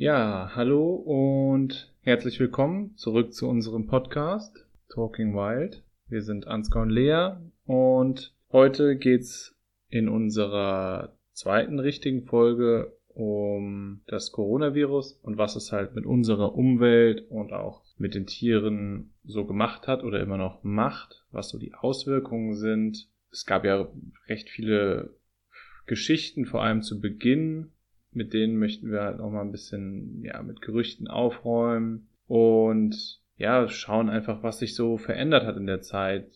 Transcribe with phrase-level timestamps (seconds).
[0.00, 5.82] Ja, hallo und herzlich willkommen zurück zu unserem Podcast Talking Wild.
[6.06, 7.30] Wir sind Ansgar und Lea
[7.66, 9.56] und heute geht's
[9.88, 17.28] in unserer zweiten richtigen Folge um das Coronavirus und was es halt mit unserer Umwelt
[17.28, 21.74] und auch mit den Tieren so gemacht hat oder immer noch macht, was so die
[21.74, 23.08] Auswirkungen sind.
[23.32, 23.88] Es gab ja
[24.28, 25.16] recht viele
[25.86, 27.72] Geschichten, vor allem zu Beginn,
[28.18, 33.68] mit denen möchten wir halt auch mal ein bisschen, ja, mit Gerüchten aufräumen und ja,
[33.68, 36.28] schauen einfach, was sich so verändert hat in der Zeit,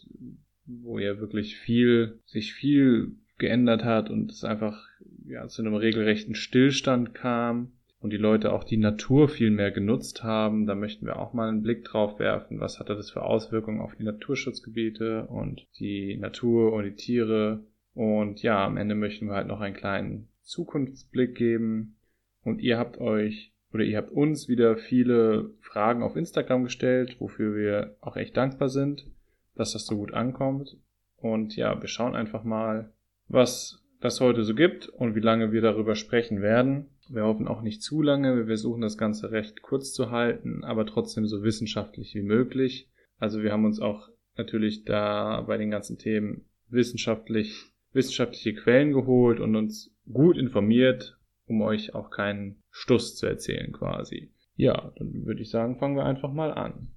[0.64, 4.87] wo ja wirklich viel, sich viel geändert hat und es einfach
[5.26, 10.23] ja, zu einem regelrechten Stillstand kam und die Leute auch die Natur viel mehr genutzt
[10.23, 10.66] haben.
[10.66, 12.60] Da möchten wir auch mal einen Blick drauf werfen.
[12.60, 17.64] Was hatte das für Auswirkungen auf die Naturschutzgebiete und die Natur und die Tiere?
[17.95, 21.96] Und ja, am Ende möchten wir halt noch einen kleinen Zukunftsblick geben.
[22.42, 27.57] Und ihr habt euch oder ihr habt uns wieder viele Fragen auf Instagram gestellt, wofür
[27.57, 29.07] wir auch echt dankbar sind,
[29.54, 30.76] dass das so gut ankommt.
[31.16, 32.93] Und ja, wir schauen einfach mal,
[33.29, 36.90] was das heute so gibt und wie lange wir darüber sprechen werden.
[37.09, 38.37] Wir hoffen auch nicht zu lange.
[38.37, 42.90] Wir versuchen das Ganze recht kurz zu halten, aber trotzdem so wissenschaftlich wie möglich.
[43.18, 49.40] Also wir haben uns auch natürlich da bei den ganzen Themen wissenschaftlich, wissenschaftliche Quellen geholt
[49.40, 54.32] und uns gut informiert, um euch auch keinen Stuss zu erzählen quasi.
[54.57, 56.93] Ja, dann würde ich sagen, fangen wir einfach mal an.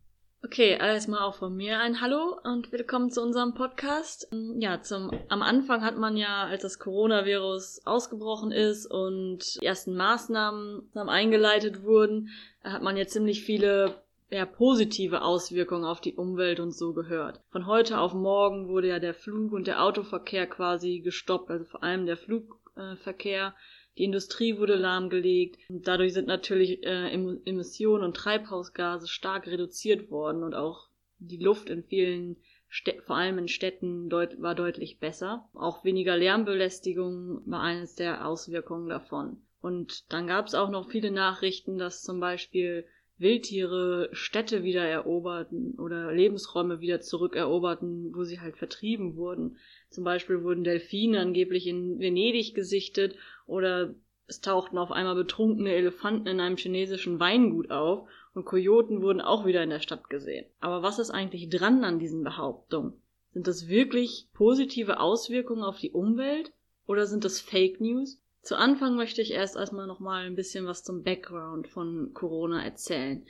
[0.46, 4.28] Okay, alles mal auch von mir ein Hallo und willkommen zu unserem Podcast.
[4.60, 9.96] Ja, zum, am Anfang hat man ja, als das Coronavirus ausgebrochen ist und die ersten
[9.96, 12.30] Maßnahmen eingeleitet wurden,
[12.64, 17.42] hat man ja ziemlich viele ja, positive Auswirkungen auf die Umwelt und so gehört.
[17.50, 21.84] Von heute auf morgen wurde ja der Flug- und der Autoverkehr quasi gestoppt, also vor
[21.84, 23.56] allem der Flugverkehr.
[23.98, 25.58] Die Industrie wurde lahmgelegt.
[25.70, 30.90] Dadurch sind natürlich äh, Emissionen und Treibhausgase stark reduziert worden und auch
[31.20, 32.36] die Luft in vielen
[32.68, 35.48] Städten, vor allem in Städten deut war deutlich besser.
[35.54, 39.38] Auch weniger Lärmbelästigung war eines der Auswirkungen davon.
[39.62, 42.86] Und dann gab es auch noch viele Nachrichten, dass zum Beispiel
[43.18, 49.58] Wildtiere Städte wieder eroberten oder Lebensräume wieder zurückeroberten, wo sie halt vertrieben wurden.
[49.90, 53.16] Zum Beispiel wurden Delfine angeblich in Venedig gesichtet
[53.46, 53.96] oder
[54.28, 59.46] es tauchten auf einmal betrunkene Elefanten in einem chinesischen Weingut auf und Kojoten wurden auch
[59.46, 60.46] wieder in der Stadt gesehen.
[60.60, 62.94] Aber was ist eigentlich dran an diesen Behauptungen?
[63.32, 66.52] Sind das wirklich positive Auswirkungen auf die Umwelt
[66.88, 68.20] oder sind das Fake News?
[68.46, 73.26] Zu Anfang möchte ich erst erstmal nochmal ein bisschen was zum Background von Corona erzählen.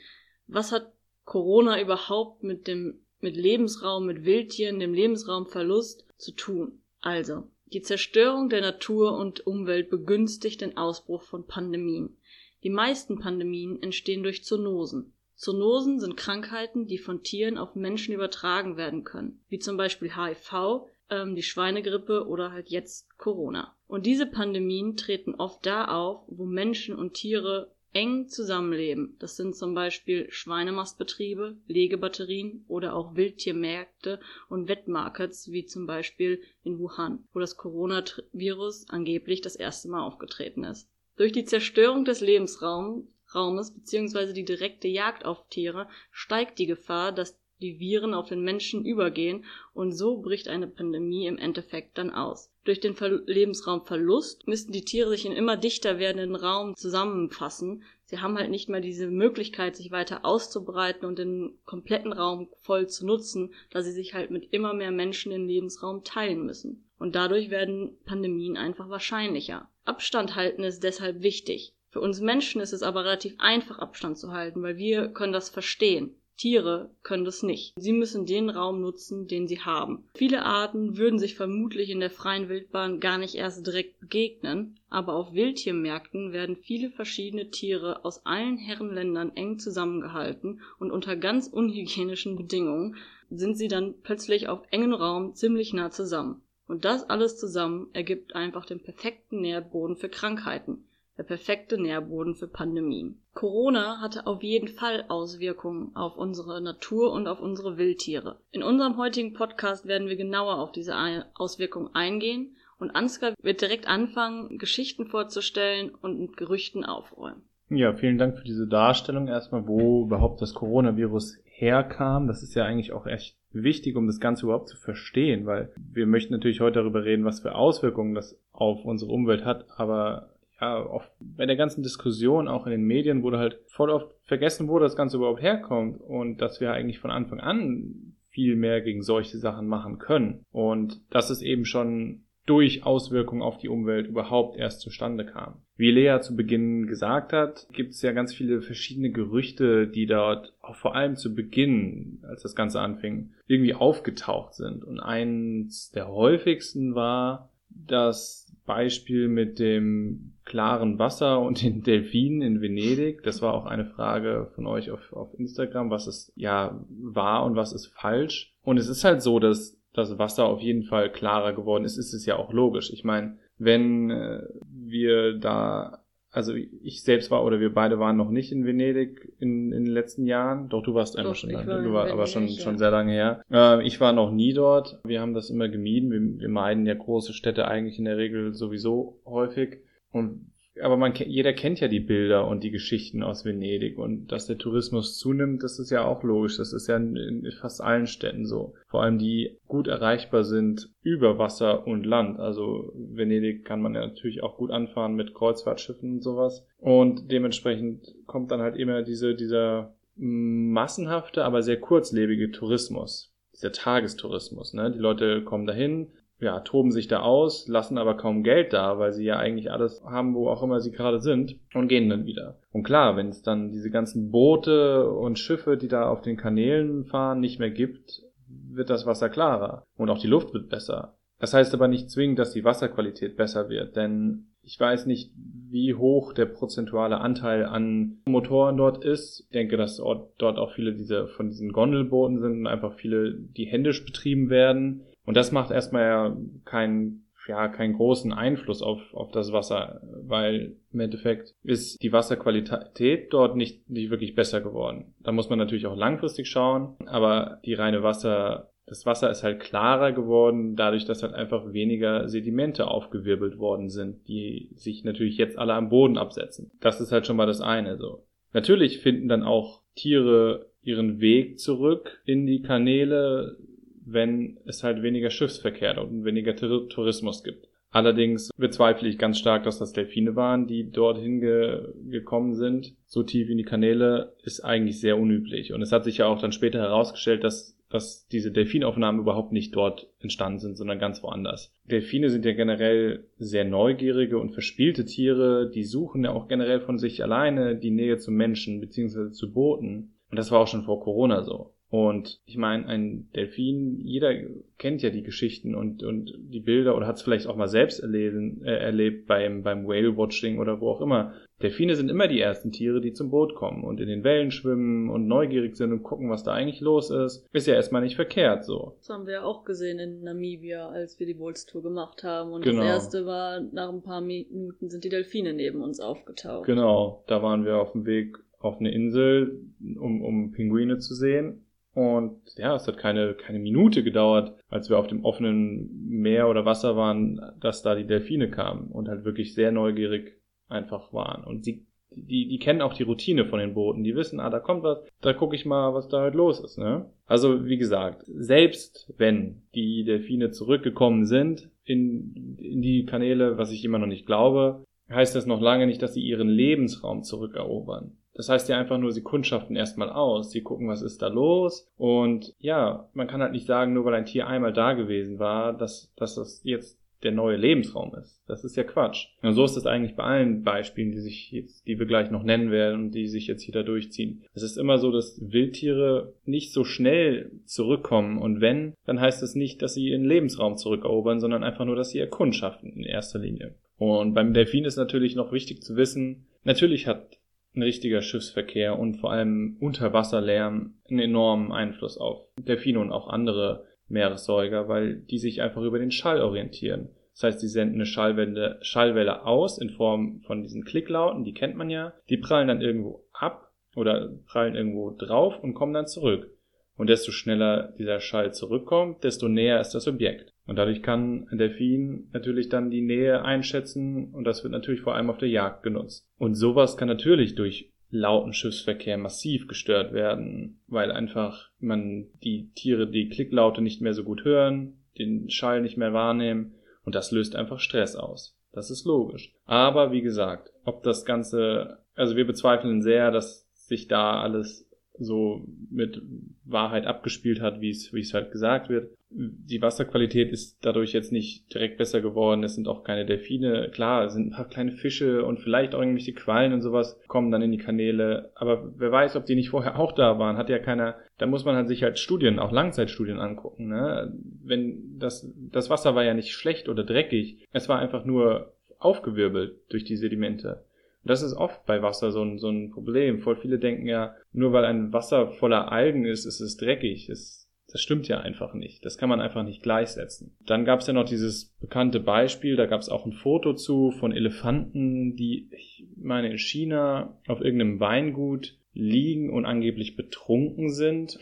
[0.46, 0.92] Was hat
[1.24, 6.82] Corona überhaupt mit dem mit Lebensraum, mit Wildtieren, dem Lebensraumverlust zu tun?
[7.00, 12.18] Also, die Zerstörung der Natur und Umwelt begünstigt den Ausbruch von Pandemien.
[12.62, 15.14] Die meisten Pandemien entstehen durch Zoonosen.
[15.34, 20.82] Zoonosen sind Krankheiten, die von Tieren auf Menschen übertragen werden können, wie zum Beispiel HIV,
[21.10, 23.74] ähm, die Schweinegrippe oder halt jetzt Corona.
[23.88, 29.16] Und diese Pandemien treten oft da auf, wo Menschen und Tiere eng zusammenleben.
[29.20, 36.78] Das sind zum Beispiel Schweinemastbetriebe, Legebatterien oder auch Wildtiermärkte und Wettmarkets, wie zum Beispiel in
[36.78, 40.90] Wuhan, wo das Coronavirus angeblich das erste Mal aufgetreten ist.
[41.16, 44.34] Durch die Zerstörung des Lebensraumes bzw.
[44.34, 49.44] die direkte Jagd auf Tiere steigt die Gefahr, dass die Viren auf den Menschen übergehen
[49.72, 52.50] und so bricht eine Pandemie im Endeffekt dann aus.
[52.64, 57.84] Durch den Ver Lebensraumverlust müssten die Tiere sich in immer dichter werdenden Raum zusammenfassen.
[58.04, 62.88] Sie haben halt nicht mehr diese Möglichkeit, sich weiter auszubreiten und den kompletten Raum voll
[62.88, 66.84] zu nutzen, da sie sich halt mit immer mehr Menschen den Lebensraum teilen müssen.
[66.98, 69.68] Und dadurch werden Pandemien einfach wahrscheinlicher.
[69.84, 71.72] Abstand halten ist deshalb wichtig.
[71.90, 75.48] Für uns Menschen ist es aber relativ einfach, Abstand zu halten, weil wir können das
[75.48, 76.14] verstehen.
[76.36, 77.72] Tiere können das nicht.
[77.76, 80.04] Sie müssen den Raum nutzen, den sie haben.
[80.14, 85.14] Viele Arten würden sich vermutlich in der freien Wildbahn gar nicht erst direkt begegnen, aber
[85.14, 92.36] auf Wildtiermärkten werden viele verschiedene Tiere aus allen Herrenländern eng zusammengehalten und unter ganz unhygienischen
[92.36, 92.96] Bedingungen
[93.30, 96.42] sind sie dann plötzlich auf engen Raum ziemlich nah zusammen.
[96.68, 100.85] Und das alles zusammen ergibt einfach den perfekten Nährboden für Krankheiten
[101.16, 103.20] der perfekte Nährboden für Pandemien.
[103.34, 108.40] Corona hatte auf jeden Fall Auswirkungen auf unsere Natur und auf unsere Wildtiere.
[108.50, 110.94] In unserem heutigen Podcast werden wir genauer auf diese
[111.34, 117.42] Auswirkungen eingehen und Ansgar wird direkt anfangen, Geschichten vorzustellen und mit Gerüchten aufräumen.
[117.68, 122.28] Ja, vielen Dank für diese Darstellung erstmal, wo überhaupt das Coronavirus herkam.
[122.28, 126.06] Das ist ja eigentlich auch echt wichtig, um das Ganze überhaupt zu verstehen, weil wir
[126.06, 130.84] möchten natürlich heute darüber reden, was für Auswirkungen das auf unsere Umwelt hat, aber ja,
[130.84, 134.78] oft bei der ganzen Diskussion, auch in den Medien, wurde halt voll oft vergessen, wo
[134.78, 139.38] das Ganze überhaupt herkommt und dass wir eigentlich von Anfang an viel mehr gegen solche
[139.38, 140.44] Sachen machen können.
[140.52, 145.62] Und dass es eben schon durch Auswirkungen auf die Umwelt überhaupt erst zustande kam.
[145.76, 150.54] Wie Lea zu Beginn gesagt hat, gibt es ja ganz viele verschiedene Gerüchte, die dort
[150.60, 154.84] auch vor allem zu Beginn, als das Ganze anfing, irgendwie aufgetaucht sind.
[154.84, 162.60] Und eins der häufigsten war das Beispiel mit dem klaren Wasser und den Delfinen in
[162.60, 163.22] Venedig.
[163.22, 167.56] Das war auch eine Frage von euch auf, auf Instagram, was ist ja wahr und
[167.56, 168.54] was ist falsch.
[168.62, 172.12] Und es ist halt so, dass das Wasser auf jeden Fall klarer geworden ist, ist
[172.12, 172.92] es ja auch logisch.
[172.92, 176.04] Ich meine, wenn äh, wir da,
[176.36, 179.92] also ich selbst war oder wir beide waren noch nicht in Venedig in, in den
[179.92, 180.68] letzten Jahren.
[180.68, 181.62] Doch, du warst einfach schon da.
[181.62, 182.60] Du warst aber schon, ja.
[182.60, 183.42] schon sehr lange her.
[183.50, 184.98] Äh, ich war noch nie dort.
[185.04, 186.10] Wir haben das immer gemieden.
[186.10, 189.78] Wir, wir meiden ja große Städte eigentlich in der Regel sowieso häufig.
[190.12, 190.52] Und
[190.82, 194.58] aber man jeder kennt ja die Bilder und die Geschichten aus Venedig und dass der
[194.58, 196.56] Tourismus zunimmt, das ist ja auch logisch.
[196.58, 198.74] Das ist ja in fast allen Städten so.
[198.88, 202.38] Vor allem die gut erreichbar sind über Wasser und Land.
[202.38, 206.66] Also Venedig kann man ja natürlich auch gut anfahren mit Kreuzfahrtschiffen und sowas.
[206.78, 213.32] Und dementsprechend kommt dann halt immer diese, dieser massenhafte, aber sehr kurzlebige Tourismus.
[213.54, 214.90] Dieser Tagestourismus, ne?
[214.90, 219.12] Die Leute kommen dahin, ja, toben sich da aus, lassen aber kaum Geld da, weil
[219.12, 222.58] sie ja eigentlich alles haben, wo auch immer sie gerade sind und gehen dann wieder.
[222.72, 227.04] Und klar, wenn es dann diese ganzen Boote und Schiffe, die da auf den Kanälen
[227.04, 231.14] fahren, nicht mehr gibt, wird das Wasser klarer und auch die Luft wird besser.
[231.38, 235.30] Das heißt aber nicht zwingend, dass die Wasserqualität besser wird, denn ich weiß nicht,
[235.70, 239.44] wie hoch der prozentuale Anteil an Motoren dort ist.
[239.46, 243.66] Ich denke, dass dort auch viele dieser von diesen Gondelbooten sind und einfach viele, die
[243.66, 245.02] händisch betrieben werden.
[245.26, 250.76] Und das macht erstmal ja keinen ja, keinen großen Einfluss auf, auf das Wasser, weil
[250.92, 255.14] im Endeffekt ist die Wasserqualität dort nicht, nicht wirklich besser geworden.
[255.20, 259.60] Da muss man natürlich auch langfristig schauen, aber die reine Wasser, das Wasser ist halt
[259.60, 265.58] klarer geworden, dadurch, dass halt einfach weniger Sedimente aufgewirbelt worden sind, die sich natürlich jetzt
[265.58, 266.70] alle am Boden absetzen.
[266.80, 268.24] Das ist halt schon mal das eine, so.
[268.52, 273.56] Natürlich finden dann auch Tiere ihren Weg zurück in die Kanäle,
[274.06, 277.68] wenn es halt weniger Schiffsverkehr und weniger Tourismus gibt.
[277.90, 282.94] Allerdings bezweifle ich ganz stark, dass das Delfine waren, die dorthin ge gekommen sind.
[283.06, 285.72] So tief in die Kanäle ist eigentlich sehr unüblich.
[285.72, 289.74] Und es hat sich ja auch dann später herausgestellt, dass, dass diese Delfinaufnahmen überhaupt nicht
[289.74, 291.74] dort entstanden sind, sondern ganz woanders.
[291.84, 295.70] Delfine sind ja generell sehr neugierige und verspielte Tiere.
[295.74, 299.30] Die suchen ja auch generell von sich alleine die Nähe zu Menschen bzw.
[299.30, 300.16] zu Booten.
[300.30, 301.75] Und das war auch schon vor Corona so.
[301.88, 304.34] Und ich meine, ein Delfin, jeder
[304.76, 308.00] kennt ja die Geschichten und, und die Bilder oder hat es vielleicht auch mal selbst
[308.00, 311.34] erlesen, äh, erlebt beim, beim Whale-Watching oder wo auch immer.
[311.62, 315.08] Delfine sind immer die ersten Tiere, die zum Boot kommen und in den Wellen schwimmen
[315.08, 317.46] und neugierig sind und gucken, was da eigentlich los ist.
[317.52, 318.96] Ist ja erstmal nicht verkehrt so.
[318.98, 322.52] Das haben wir ja auch gesehen in Namibia, als wir die Bolztour gemacht haben.
[322.52, 322.82] Und genau.
[322.82, 326.66] das erste war, nach ein paar Minuten sind die Delfine neben uns aufgetaucht.
[326.66, 329.60] Genau, da waren wir auf dem Weg auf eine Insel,
[329.98, 331.65] um, um Pinguine zu sehen.
[331.96, 336.66] Und ja, es hat keine, keine Minute gedauert, als wir auf dem offenen Meer oder
[336.66, 340.38] Wasser waren, dass da die Delfine kamen und halt wirklich sehr neugierig
[340.68, 341.42] einfach waren.
[341.42, 344.04] Und sie, die, die kennen auch die Routine von den Booten.
[344.04, 346.76] Die wissen, ah, da kommt was, da gucke ich mal, was da halt los ist,
[346.76, 347.06] ne?
[347.24, 353.82] Also, wie gesagt, selbst wenn die Delfine zurückgekommen sind in, in die Kanäle, was ich
[353.86, 358.18] immer noch nicht glaube, heißt das noch lange nicht, dass sie ihren Lebensraum zurückerobern.
[358.36, 361.90] Das heißt ja einfach nur, sie kundschaften erstmal aus, sie gucken, was ist da los.
[361.96, 365.72] Und ja, man kann halt nicht sagen, nur weil ein Tier einmal da gewesen war,
[365.72, 368.42] dass, dass das jetzt der neue Lebensraum ist.
[368.46, 369.28] Das ist ja Quatsch.
[369.42, 372.42] Und so ist es eigentlich bei allen Beispielen, die sich jetzt, die wir gleich noch
[372.42, 374.44] nennen werden und die sich jetzt hier da durchziehen.
[374.52, 379.54] Es ist immer so, dass Wildtiere nicht so schnell zurückkommen und wenn, dann heißt es
[379.54, 383.74] nicht, dass sie ihren Lebensraum zurückerobern, sondern einfach nur, dass sie erkundschaften in erster Linie.
[383.98, 387.38] Und beim Delfin ist natürlich noch wichtig zu wissen, natürlich hat
[387.76, 393.84] ein richtiger Schiffsverkehr und vor allem Unterwasserlärm einen enormen Einfluss auf Delfine und auch andere
[394.08, 397.10] Meeressäuger, weil die sich einfach über den Schall orientieren.
[397.32, 401.76] Das heißt, sie senden eine Schallwelle, Schallwelle aus in Form von diesen Klicklauten, die kennt
[401.76, 402.14] man ja.
[402.30, 406.50] Die prallen dann irgendwo ab oder prallen irgendwo drauf und kommen dann zurück.
[406.96, 410.54] Und desto schneller dieser Schall zurückkommt, desto näher ist das Objekt.
[410.66, 415.14] Und dadurch kann ein Delfin natürlich dann die Nähe einschätzen und das wird natürlich vor
[415.14, 416.26] allem auf der Jagd genutzt.
[416.38, 423.08] Und sowas kann natürlich durch lauten Schiffsverkehr massiv gestört werden, weil einfach man die Tiere
[423.08, 427.56] die Klicklaute nicht mehr so gut hören, den Schall nicht mehr wahrnehmen und das löst
[427.56, 428.56] einfach Stress aus.
[428.72, 429.54] Das ist logisch.
[429.64, 434.86] Aber wie gesagt, ob das Ganze, also wir bezweifeln sehr, dass sich da alles
[435.18, 436.20] so mit
[436.64, 439.15] Wahrheit abgespielt hat, wie es, wie es halt gesagt wird.
[439.28, 442.62] Die Wasserqualität ist dadurch jetzt nicht direkt besser geworden.
[442.62, 443.90] Es sind auch keine Delfine.
[443.92, 447.50] Klar, es sind ein paar kleine Fische und vielleicht auch irgendwelche Quallen und sowas kommen
[447.50, 448.52] dann in die Kanäle.
[448.54, 451.64] Aber wer weiß, ob die nicht vorher auch da waren, hat ja keiner, da muss
[451.64, 454.32] man halt sich halt Studien, auch Langzeitstudien angucken, ne?
[454.62, 457.66] Wenn das, das Wasser war ja nicht schlecht oder dreckig.
[457.72, 460.84] Es war einfach nur aufgewirbelt durch die Sedimente.
[461.24, 463.40] Das ist oft bei Wasser so ein, so ein Problem.
[463.40, 467.26] Voll viele denken ja, nur weil ein Wasser voller Algen ist, ist es dreckig.
[467.26, 467.65] Das,
[467.96, 469.06] das stimmt ja einfach nicht.
[469.06, 470.54] Das kann man einfach nicht gleichsetzen.
[470.66, 474.10] Dann gab es ja noch dieses bekannte Beispiel, da gab es auch ein Foto zu
[474.10, 481.38] von Elefanten, die, ich meine, in China auf irgendeinem Weingut liegen und angeblich betrunken sind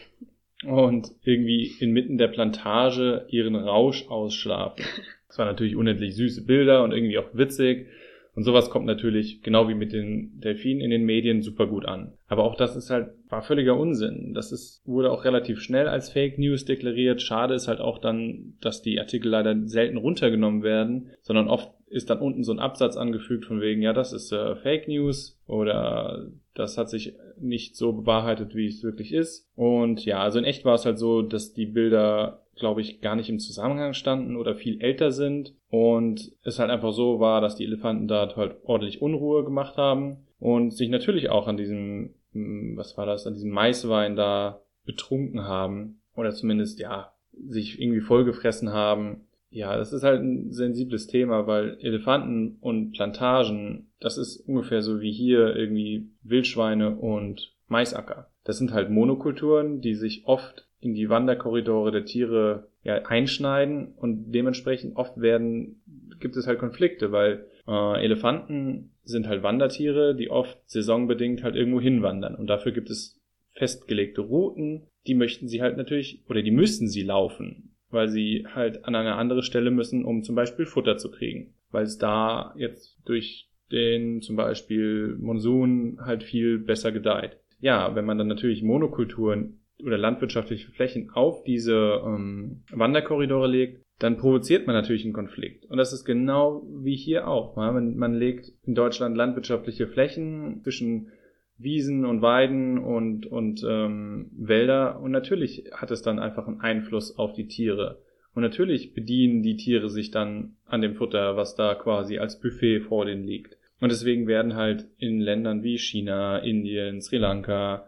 [0.65, 4.85] und irgendwie inmitten der Plantage ihren Rausch ausschlafen.
[5.27, 7.89] Das waren natürlich unendlich süße Bilder und irgendwie auch witzig.
[8.35, 12.15] Und sowas kommt natürlich, genau wie mit den Delfinen in den Medien, super gut an.
[12.27, 14.35] Aber auch das ist halt, war völliger Unsinn.
[14.35, 17.23] Das ist, wurde auch relativ schnell als Fake News deklariert.
[17.23, 22.11] Schade ist halt auch dann, dass die Artikel leider selten runtergenommen werden, sondern oft ist
[22.11, 26.27] dann unten so ein Absatz angefügt von wegen, ja, das ist äh, Fake News oder
[26.55, 29.49] das hat sich nicht so bewahrheitet, wie es wirklich ist.
[29.55, 33.17] Und ja, also in echt war es halt so, dass die Bilder glaube ich, gar
[33.17, 37.57] nicht im Zusammenhang standen oder viel älter sind und es halt einfach so war, dass
[37.57, 42.77] die Elefanten dort halt ordentlich Unruhe gemacht haben und sich natürlich auch an diesem, hm,
[42.77, 48.73] was war das, an diesem Maiswein da betrunken haben oder zumindest, ja, sich irgendwie vollgefressen
[48.73, 49.23] haben.
[49.51, 55.01] Ja, das ist halt ein sensibles Thema, weil Elefanten und Plantagen, das ist ungefähr so
[55.01, 58.31] wie hier irgendwie Wildschweine und Maisacker.
[58.45, 64.33] Das sind halt Monokulturen, die sich oft in die Wanderkorridore der Tiere ja, einschneiden und
[64.33, 65.83] dementsprechend oft werden,
[66.21, 71.81] gibt es halt Konflikte, weil äh, Elefanten sind halt Wandertiere, die oft saisonbedingt halt irgendwo
[71.81, 73.21] hinwandern und dafür gibt es
[73.53, 78.85] festgelegte Routen, die möchten sie halt natürlich oder die müssen sie laufen, weil sie halt
[78.85, 82.99] an eine andere Stelle müssen, um zum Beispiel Futter zu kriegen, weil es da jetzt
[83.05, 87.39] durch den zum Beispiel Monsun halt viel besser gedeiht.
[87.61, 94.17] Ja, wenn man dann natürlich Monokulturen oder landwirtschaftliche Flächen auf diese ähm, Wanderkorridore legt, dann
[94.17, 95.67] provoziert man natürlich einen Konflikt.
[95.67, 97.57] Und das ist genau wie hier auch.
[97.57, 101.09] Man, man legt in Deutschland landwirtschaftliche Flächen zwischen
[101.57, 107.17] Wiesen und Weiden und, und ähm, Wälder und natürlich hat es dann einfach einen Einfluss
[107.17, 108.03] auf die Tiere.
[108.35, 112.81] Und natürlich bedienen die Tiere sich dann an dem Futter, was da quasi als Buffet
[112.81, 113.57] vor denen liegt.
[113.81, 117.87] Und deswegen werden halt in Ländern wie China, Indien, Sri Lanka,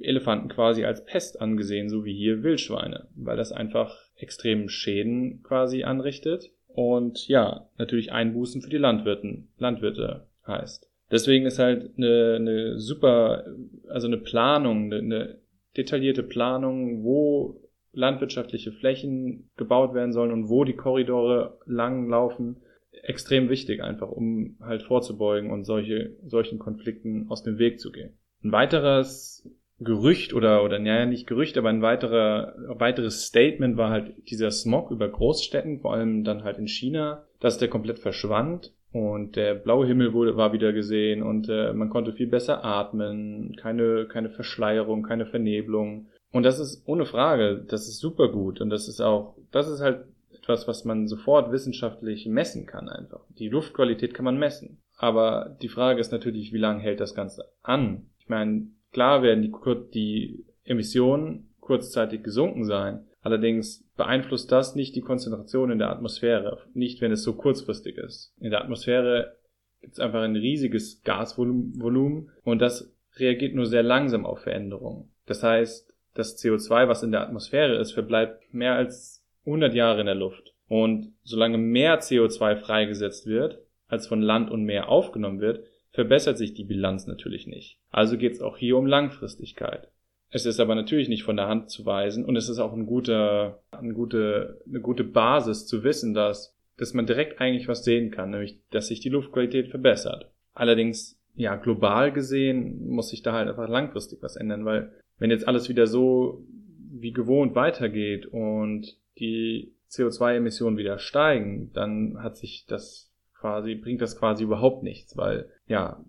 [0.00, 5.84] Elefanten quasi als Pest angesehen, so wie hier Wildschweine, weil das einfach extremen Schäden quasi
[5.84, 10.88] anrichtet und ja, natürlich Einbußen für die Landwirten, Landwirte heißt.
[11.10, 13.44] Deswegen ist halt eine, eine super,
[13.88, 15.38] also eine Planung, eine, eine
[15.76, 17.60] detaillierte Planung, wo
[17.92, 22.62] landwirtschaftliche Flächen gebaut werden sollen und wo die Korridore lang laufen,
[23.02, 28.16] extrem wichtig einfach, um halt vorzubeugen und solche, solchen Konflikten aus dem Weg zu gehen.
[28.42, 34.12] Ein weiteres Gerücht oder, oder, naja, nicht Gerücht, aber ein weiterer, weiteres Statement war halt
[34.30, 39.36] dieser Smog über Großstädten, vor allem dann halt in China, dass der komplett verschwand und
[39.36, 44.06] der blaue Himmel wurde, war wieder gesehen und äh, man konnte viel besser atmen, keine,
[44.06, 46.08] keine Verschleierung, keine Vernebelung.
[46.32, 49.80] Und das ist ohne Frage, das ist super gut und das ist auch, das ist
[49.80, 50.04] halt
[50.36, 53.20] etwas, was man sofort wissenschaftlich messen kann einfach.
[53.38, 54.78] Die Luftqualität kann man messen.
[54.96, 58.10] Aber die Frage ist natürlich, wie lange hält das Ganze an?
[58.30, 63.06] Meine, klar werden die, die Emissionen kurzzeitig gesunken sein.
[63.22, 66.58] Allerdings beeinflusst das nicht die Konzentration in der Atmosphäre.
[66.72, 68.34] Nicht, wenn es so kurzfristig ist.
[68.40, 69.36] In der Atmosphäre
[69.80, 75.10] gibt es einfach ein riesiges Gasvolumen und das reagiert nur sehr langsam auf Veränderungen.
[75.26, 80.06] Das heißt, das CO2, was in der Atmosphäre ist, verbleibt mehr als 100 Jahre in
[80.06, 80.54] der Luft.
[80.68, 83.58] Und solange mehr CO2 freigesetzt wird,
[83.88, 87.78] als von Land und Meer aufgenommen wird, verbessert sich die Bilanz natürlich nicht.
[87.90, 89.88] Also geht es auch hier um Langfristigkeit.
[90.30, 92.86] Es ist aber natürlich nicht von der Hand zu weisen und es ist auch ein
[92.86, 98.12] guter, eine, gute, eine gute Basis zu wissen, dass, dass man direkt eigentlich was sehen
[98.12, 100.30] kann, nämlich dass sich die Luftqualität verbessert.
[100.54, 105.48] Allerdings, ja, global gesehen muss sich da halt einfach langfristig was ändern, weil wenn jetzt
[105.48, 106.44] alles wieder so
[106.92, 113.09] wie gewohnt weitergeht und die CO2-Emissionen wieder steigen, dann hat sich das
[113.40, 116.04] quasi, bringt das quasi überhaupt nichts, weil ja,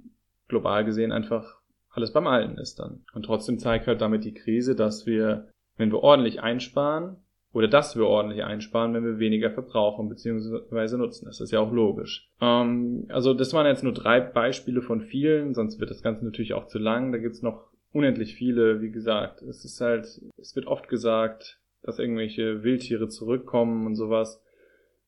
[0.47, 3.03] global gesehen einfach alles beim Alten ist dann.
[3.13, 7.17] Und trotzdem zeigt halt damit die Krise, dass wir, wenn wir ordentlich einsparen,
[7.53, 10.97] oder dass wir ordentlich einsparen, wenn wir weniger verbrauchen bzw.
[10.97, 11.25] nutzen.
[11.25, 12.29] Das ist ja auch logisch.
[12.39, 16.53] Ähm, also das waren jetzt nur drei Beispiele von vielen, sonst wird das Ganze natürlich
[16.53, 17.11] auch zu lang.
[17.11, 19.41] Da gibt's noch unendlich viele, wie gesagt.
[19.41, 20.05] Es ist halt,
[20.37, 24.41] es wird oft gesagt, dass irgendwelche Wildtiere zurückkommen und sowas.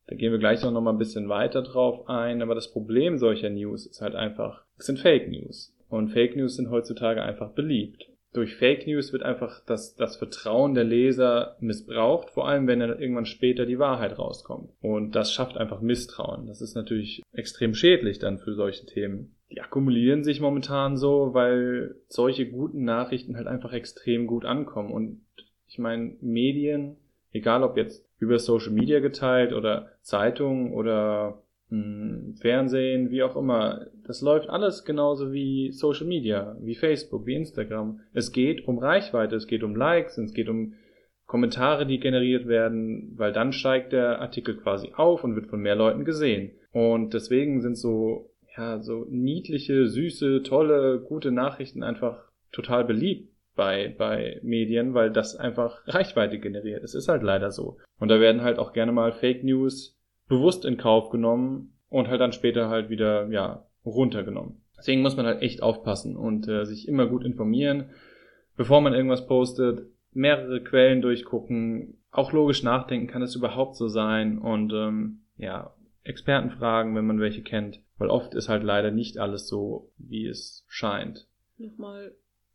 [0.08, 2.42] Da gehen wir gleich noch mal ein bisschen weiter drauf ein.
[2.42, 5.76] Aber das Problem solcher News ist halt einfach, es sind Fake News.
[5.90, 10.74] Und Fake News sind heutzutage einfach beliebt durch Fake News wird einfach das, das Vertrauen
[10.74, 14.72] der Leser missbraucht, vor allem wenn dann irgendwann später die Wahrheit rauskommt.
[14.82, 16.48] Und das schafft einfach Misstrauen.
[16.48, 19.36] Das ist natürlich extrem schädlich dann für solche Themen.
[19.52, 24.92] Die akkumulieren sich momentan so, weil solche guten Nachrichten halt einfach extrem gut ankommen.
[24.92, 25.22] Und
[25.68, 26.98] ich meine, Medien,
[27.32, 33.88] egal ob jetzt über Social Media geteilt oder Zeitungen oder hm, Fernsehen, wie auch immer.
[34.08, 38.00] Das läuft alles genauso wie Social Media, wie Facebook, wie Instagram.
[38.14, 40.74] Es geht um Reichweite, es geht um Likes, es geht um
[41.26, 45.76] Kommentare, die generiert werden, weil dann steigt der Artikel quasi auf und wird von mehr
[45.76, 46.52] Leuten gesehen.
[46.72, 53.94] Und deswegen sind so, ja, so niedliche, süße, tolle, gute Nachrichten einfach total beliebt bei,
[53.98, 56.84] bei Medien, weil das einfach Reichweite generiert.
[56.84, 57.78] Es ist halt leider so.
[58.00, 62.22] Und da werden halt auch gerne mal Fake News bewusst in Kauf genommen und halt
[62.22, 64.62] dann später halt wieder, ja, runtergenommen.
[64.78, 67.90] Deswegen muss man halt echt aufpassen und äh, sich immer gut informieren,
[68.58, 74.38] bevor man irgendwas postet, mehrere Quellen durchgucken, auch logisch nachdenken, kann es überhaupt so sein
[74.38, 79.18] und ähm, ja, Experten fragen, wenn man welche kennt, weil oft ist halt leider nicht
[79.18, 81.28] alles so, wie es scheint.
[81.58, 82.14] Nochmal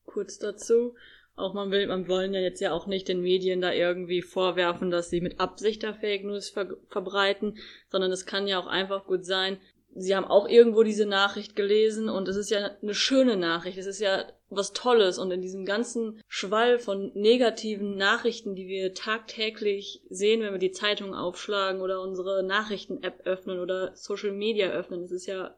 [0.08, 0.94] kurz dazu.
[1.36, 4.90] Auch man will, man wollen ja jetzt ja auch nicht den Medien da irgendwie vorwerfen,
[4.90, 7.56] dass sie mit Absicht da Fake News ver verbreiten,
[7.88, 9.58] sondern es kann ja auch einfach gut sein,
[9.94, 13.86] sie haben auch irgendwo diese Nachricht gelesen und es ist ja eine schöne Nachricht, es
[13.86, 20.02] ist ja was Tolles und in diesem ganzen Schwall von negativen Nachrichten, die wir tagtäglich
[20.08, 25.12] sehen, wenn wir die Zeitung aufschlagen oder unsere Nachrichten-App öffnen oder Social Media öffnen, es
[25.12, 25.56] ist ja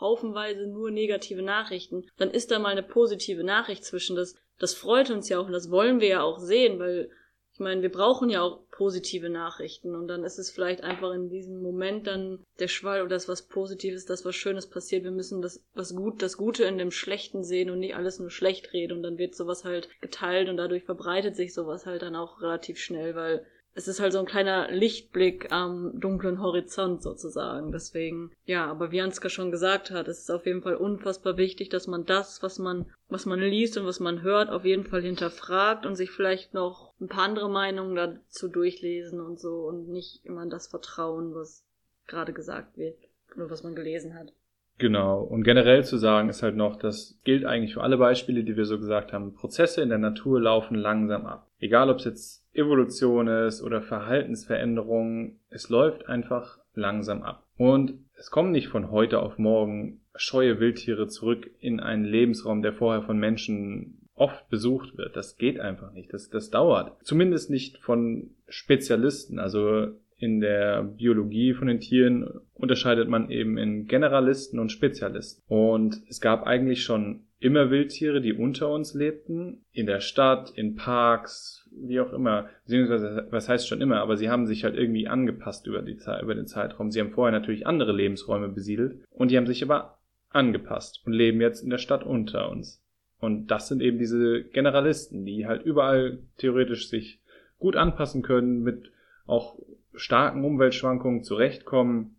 [0.00, 4.16] haufenweise nur negative Nachrichten, dann ist da mal eine positive Nachricht zwischen.
[4.16, 7.10] Das das freut uns ja auch und das wollen wir ja auch sehen, weil
[7.52, 11.28] ich meine, wir brauchen ja auch positive Nachrichten und dann ist es vielleicht einfach in
[11.28, 15.02] diesem Moment dann der Schwall oder das was Positives, das was Schönes passiert.
[15.02, 18.30] Wir müssen das was gut, das Gute in dem Schlechten sehen und nicht alles nur
[18.30, 22.16] schlecht reden und dann wird sowas halt geteilt und dadurch verbreitet sich sowas halt dann
[22.16, 27.72] auch relativ schnell, weil es ist halt so ein kleiner Lichtblick am dunklen Horizont sozusagen.
[27.72, 31.68] Deswegen, ja, aber wie Ansgar schon gesagt hat, es ist auf jeden Fall unfassbar wichtig,
[31.68, 35.02] dass man das, was man, was man liest und was man hört, auf jeden Fall
[35.02, 40.24] hinterfragt und sich vielleicht noch ein paar andere Meinungen dazu durchlesen und so und nicht
[40.24, 41.64] immer das vertrauen, was
[42.06, 42.98] gerade gesagt wird
[43.36, 44.32] oder was man gelesen hat.
[44.78, 45.20] Genau.
[45.20, 48.64] Und generell zu sagen ist halt noch, das gilt eigentlich für alle Beispiele, die wir
[48.64, 49.34] so gesagt haben.
[49.34, 51.49] Prozesse in der Natur laufen langsam ab.
[51.60, 57.46] Egal ob es jetzt Evolution ist oder Verhaltensveränderungen, es läuft einfach langsam ab.
[57.56, 62.72] Und es kommen nicht von heute auf morgen scheue Wildtiere zurück in einen Lebensraum, der
[62.72, 65.16] vorher von Menschen oft besucht wird.
[65.16, 66.12] Das geht einfach nicht.
[66.12, 66.96] Das, das dauert.
[67.04, 69.38] Zumindest nicht von Spezialisten.
[69.38, 75.42] Also in der Biologie von den Tieren unterscheidet man eben in Generalisten und Spezialisten.
[75.48, 80.76] Und es gab eigentlich schon immer Wildtiere, die unter uns lebten, in der Stadt, in
[80.76, 85.08] Parks, wie auch immer, beziehungsweise was heißt schon immer, aber sie haben sich halt irgendwie
[85.08, 86.90] angepasst über, die über den Zeitraum.
[86.90, 89.98] Sie haben vorher natürlich andere Lebensräume besiedelt und die haben sich aber
[90.28, 92.84] angepasst und leben jetzt in der Stadt unter uns.
[93.18, 97.20] Und das sind eben diese Generalisten, die halt überall theoretisch sich
[97.58, 98.90] gut anpassen können, mit
[99.26, 99.58] auch
[99.94, 102.16] starken Umweltschwankungen zurechtkommen,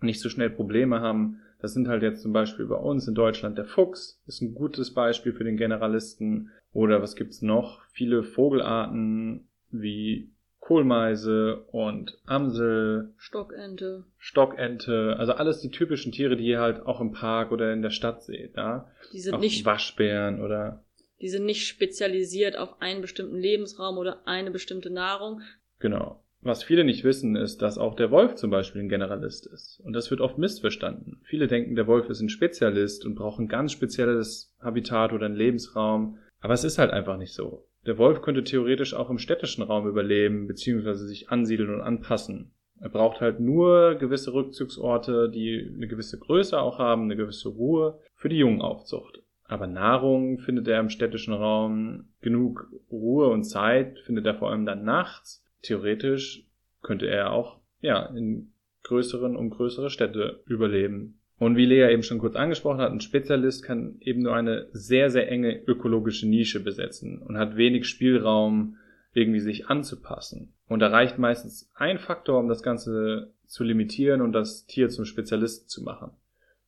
[0.00, 1.40] nicht so schnell Probleme haben.
[1.60, 4.94] Das sind halt jetzt zum Beispiel bei uns in Deutschland der Fuchs, ist ein gutes
[4.94, 6.50] Beispiel für den Generalisten.
[6.72, 7.84] Oder was gibt's noch?
[7.92, 13.12] Viele Vogelarten wie Kohlmeise und Amsel.
[13.16, 14.04] Stockente.
[14.18, 15.16] Stockente.
[15.18, 18.22] Also alles die typischen Tiere, die ihr halt auch im Park oder in der Stadt
[18.22, 18.86] seht, ja.
[19.12, 20.84] Die sind auch nicht, Waschbären oder.
[21.20, 25.40] die sind nicht spezialisiert auf einen bestimmten Lebensraum oder eine bestimmte Nahrung.
[25.80, 26.22] Genau.
[26.40, 29.80] Was viele nicht wissen, ist, dass auch der Wolf zum Beispiel ein Generalist ist.
[29.84, 31.20] Und das wird oft missverstanden.
[31.24, 35.34] Viele denken, der Wolf ist ein Spezialist und braucht ein ganz spezielles Habitat oder einen
[35.34, 36.18] Lebensraum.
[36.40, 37.66] Aber es ist halt einfach nicht so.
[37.86, 42.52] Der Wolf könnte theoretisch auch im städtischen Raum überleben, beziehungsweise sich ansiedeln und anpassen.
[42.80, 47.98] Er braucht halt nur gewisse Rückzugsorte, die eine gewisse Größe auch haben, eine gewisse Ruhe
[48.14, 49.22] für die Jungenaufzucht.
[49.44, 54.66] Aber Nahrung findet er im städtischen Raum, genug Ruhe und Zeit findet er vor allem
[54.66, 56.44] dann nachts theoretisch
[56.82, 58.52] könnte er auch, ja, in
[58.84, 61.20] größeren und größere Städte überleben.
[61.38, 65.10] Und wie Lea eben schon kurz angesprochen hat, ein Spezialist kann eben nur eine sehr,
[65.10, 68.76] sehr enge ökologische Nische besetzen und hat wenig Spielraum,
[69.14, 70.52] irgendwie sich anzupassen.
[70.68, 75.04] Und da reicht meistens ein Faktor, um das Ganze zu limitieren und das Tier zum
[75.04, 76.10] Spezialisten zu machen.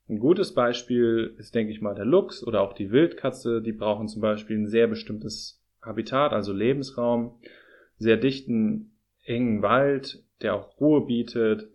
[0.08, 3.62] Ein gutes Beispiel ist, denke ich mal, der Luchs oder auch die Wildkatze.
[3.62, 7.38] Die brauchen zum Beispiel ein sehr bestimmtes Habitat, also Lebensraum,
[8.00, 11.68] sehr dichten, engen Wald, der auch Ruhe bietet.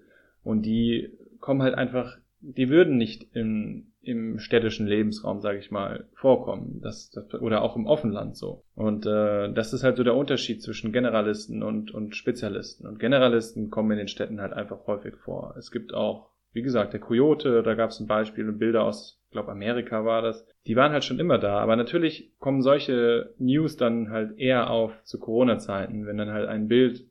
[0.44, 1.10] Und die
[1.40, 6.82] kommen halt einfach, die würden nicht in, im städtischen Lebensraum, sage ich mal, vorkommen.
[6.82, 8.64] Das, das, oder auch im Offenland so.
[8.74, 12.88] Und äh, das ist halt so der Unterschied zwischen Generalisten und, und Spezialisten.
[12.88, 15.56] Und Generalisten kommen in den Städten halt einfach häufig vor.
[15.58, 19.22] Es gibt auch, wie gesagt, der Coyote, da gab es ein Beispiel und Bilder aus,
[19.36, 20.48] glaube, Amerika war das.
[20.66, 21.60] Die waren halt schon immer da.
[21.60, 26.68] Aber natürlich kommen solche News dann halt eher auf zu Corona-Zeiten, wenn dann halt ein
[26.68, 27.06] Bild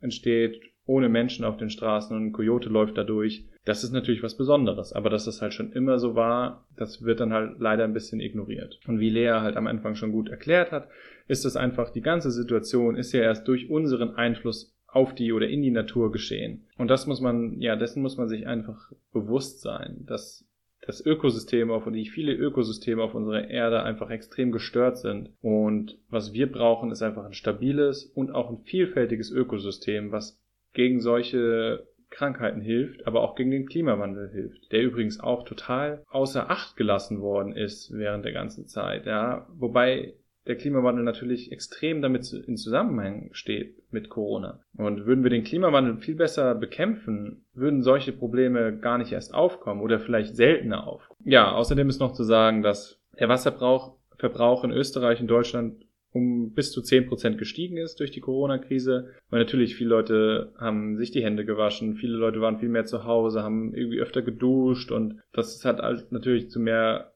[0.00, 3.46] entsteht ohne Menschen auf den Straßen und ein Coyote läuft da durch.
[3.64, 7.20] Das ist natürlich was Besonderes, aber dass das halt schon immer so war, das wird
[7.20, 8.80] dann halt leider ein bisschen ignoriert.
[8.88, 10.88] Und wie Lea halt am Anfang schon gut erklärt hat,
[11.28, 15.48] ist es einfach, die ganze Situation ist ja erst durch unseren Einfluss auf die oder
[15.48, 16.66] in die Natur geschehen.
[16.76, 20.44] Und das muss man, ja, dessen muss man sich einfach bewusst sein, dass
[20.84, 25.30] das Ökosystem auf und die viele Ökosysteme auf unserer Erde einfach extrem gestört sind.
[25.40, 30.40] Und was wir brauchen, ist einfach ein stabiles und auch ein vielfältiges Ökosystem, was
[30.72, 36.50] gegen solche Krankheiten hilft, aber auch gegen den Klimawandel hilft, der übrigens auch total außer
[36.50, 40.14] Acht gelassen worden ist während der ganzen Zeit, ja, wobei
[40.46, 44.60] der Klimawandel natürlich extrem damit in Zusammenhang steht mit Corona.
[44.76, 49.80] Und würden wir den Klimawandel viel besser bekämpfen, würden solche Probleme gar nicht erst aufkommen
[49.80, 51.20] oder vielleicht seltener aufkommen.
[51.24, 56.72] Ja, außerdem ist noch zu sagen, dass der Wasserverbrauch in Österreich und Deutschland um bis
[56.72, 61.24] zu zehn Prozent gestiegen ist durch die Corona-Krise, weil natürlich viele Leute haben sich die
[61.24, 65.64] Hände gewaschen, viele Leute waren viel mehr zu Hause, haben irgendwie öfter geduscht und das
[65.64, 67.14] hat halt natürlich zu mehr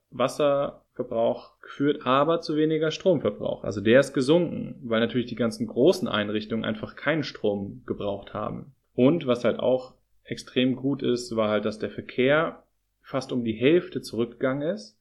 [0.98, 3.64] Wasserverbrauch geführt, aber zu weniger Stromverbrauch.
[3.64, 8.74] Also der ist gesunken, weil natürlich die ganzen großen Einrichtungen einfach keinen Strom gebraucht haben.
[8.94, 12.62] Und was halt auch extrem gut ist, war halt, dass der Verkehr
[13.02, 14.96] fast um die Hälfte zurückgegangen ist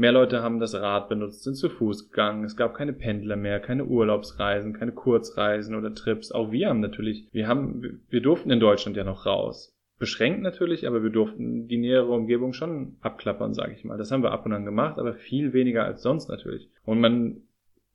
[0.00, 2.44] Mehr Leute haben das Rad benutzt, sind zu Fuß gegangen.
[2.44, 6.32] Es gab keine Pendler mehr, keine Urlaubsreisen, keine Kurzreisen oder Trips.
[6.32, 9.76] Auch wir haben natürlich, wir haben, wir durften in Deutschland ja noch raus.
[10.00, 13.98] Beschränkt natürlich, aber wir durften die nähere Umgebung schon abklappern, sage ich mal.
[13.98, 16.70] Das haben wir ab und an gemacht, aber viel weniger als sonst natürlich.
[16.86, 17.42] Und man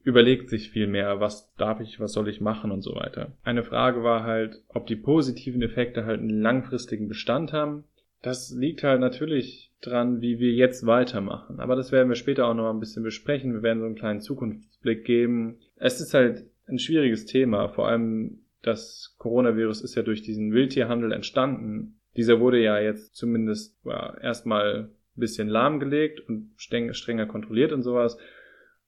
[0.04, 3.32] überlegt sich viel mehr, was darf ich, was soll ich machen und so weiter.
[3.44, 7.86] Eine Frage war halt, ob die positiven Effekte halt einen langfristigen Bestand haben.
[8.22, 11.60] Das liegt halt natürlich dran, wie wir jetzt weitermachen.
[11.60, 13.54] Aber das werden wir später auch noch ein bisschen besprechen.
[13.54, 15.58] Wir werden so einen kleinen Zukunftsblick geben.
[15.76, 17.70] Es ist halt ein schwieriges Thema.
[17.70, 22.00] Vor allem das Coronavirus ist ja durch diesen Wildtierhandel entstanden.
[22.18, 28.18] Dieser wurde ja jetzt zumindest ja, erstmal ein bisschen lahmgelegt und strenger kontrolliert und sowas.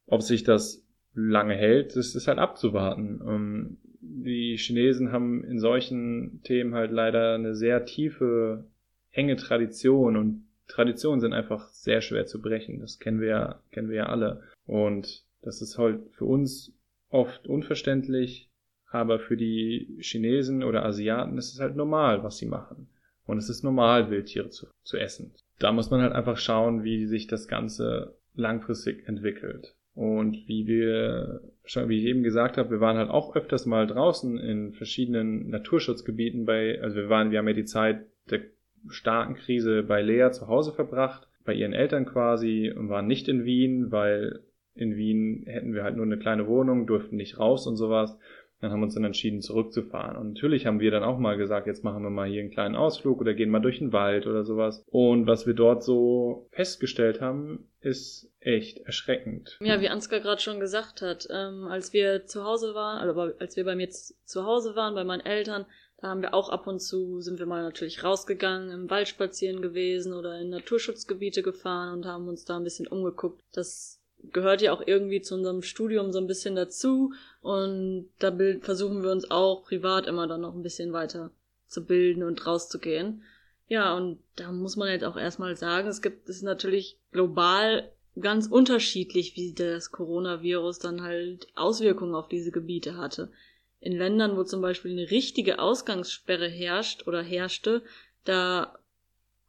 [0.06, 3.22] Ob sich das lange hält, das ist halt abzuwarten.
[3.28, 8.66] Ähm, die Chinesen haben in solchen Themen halt leider eine sehr tiefe,
[9.12, 12.80] enge Tradition und Traditionen sind einfach sehr schwer zu brechen.
[12.80, 14.44] Das kennen wir ja, kennen wir ja alle.
[14.66, 16.74] Und das ist halt für uns
[17.10, 18.50] oft unverständlich,
[18.90, 22.90] aber für die Chinesen oder Asiaten ist es halt normal, was sie machen.
[23.26, 25.34] Und es ist normal, Wildtiere zu, zu essen.
[25.60, 29.76] Da muss man halt einfach schauen, wie sich das Ganze langfristig entwickelt.
[29.94, 31.42] Und wie wir
[31.88, 36.46] wie ich eben gesagt habe, wir waren halt auch öfters mal draußen in verschiedenen Naturschutzgebieten
[36.46, 38.42] bei, also wir waren, wir haben ja die Zeit der
[38.88, 43.44] starken Krise bei Lea zu Hause verbracht, bei ihren Eltern quasi und waren nicht in
[43.44, 44.42] Wien, weil
[44.76, 48.18] in Wien hätten wir halt nur eine kleine Wohnung, durften nicht raus und sowas.
[48.60, 50.18] Dann haben wir uns dann entschieden, zurückzufahren.
[50.18, 52.76] Und natürlich haben wir dann auch mal gesagt, jetzt machen wir mal hier einen kleinen
[52.76, 54.84] Ausflug oder gehen mal durch den Wald oder sowas.
[54.90, 59.58] Und was wir dort so festgestellt haben, ist echt erschreckend.
[59.62, 63.56] Ja, wie Ansgar gerade schon gesagt hat, ähm, als wir zu Hause waren, also als
[63.56, 65.66] wir bei mir zu Hause waren, bei meinen Eltern,
[66.00, 69.62] da haben wir auch ab und zu, sind wir mal natürlich rausgegangen, im Wald spazieren
[69.62, 73.42] gewesen oder in Naturschutzgebiete gefahren und haben uns da ein bisschen umgeguckt.
[73.52, 79.04] Das gehört ja auch irgendwie zu unserem Studium so ein bisschen dazu und da versuchen
[79.04, 81.32] wir uns auch privat immer dann noch ein bisschen weiter
[81.68, 83.24] zu bilden und rauszugehen.
[83.68, 88.48] Ja, und da muss man jetzt auch erstmal sagen, es gibt, es natürlich global ganz
[88.48, 93.32] unterschiedlich, wie das Coronavirus dann halt Auswirkungen auf diese Gebiete hatte
[93.80, 97.84] in Ländern, wo zum Beispiel eine richtige Ausgangssperre herrscht oder herrschte,
[98.24, 98.80] da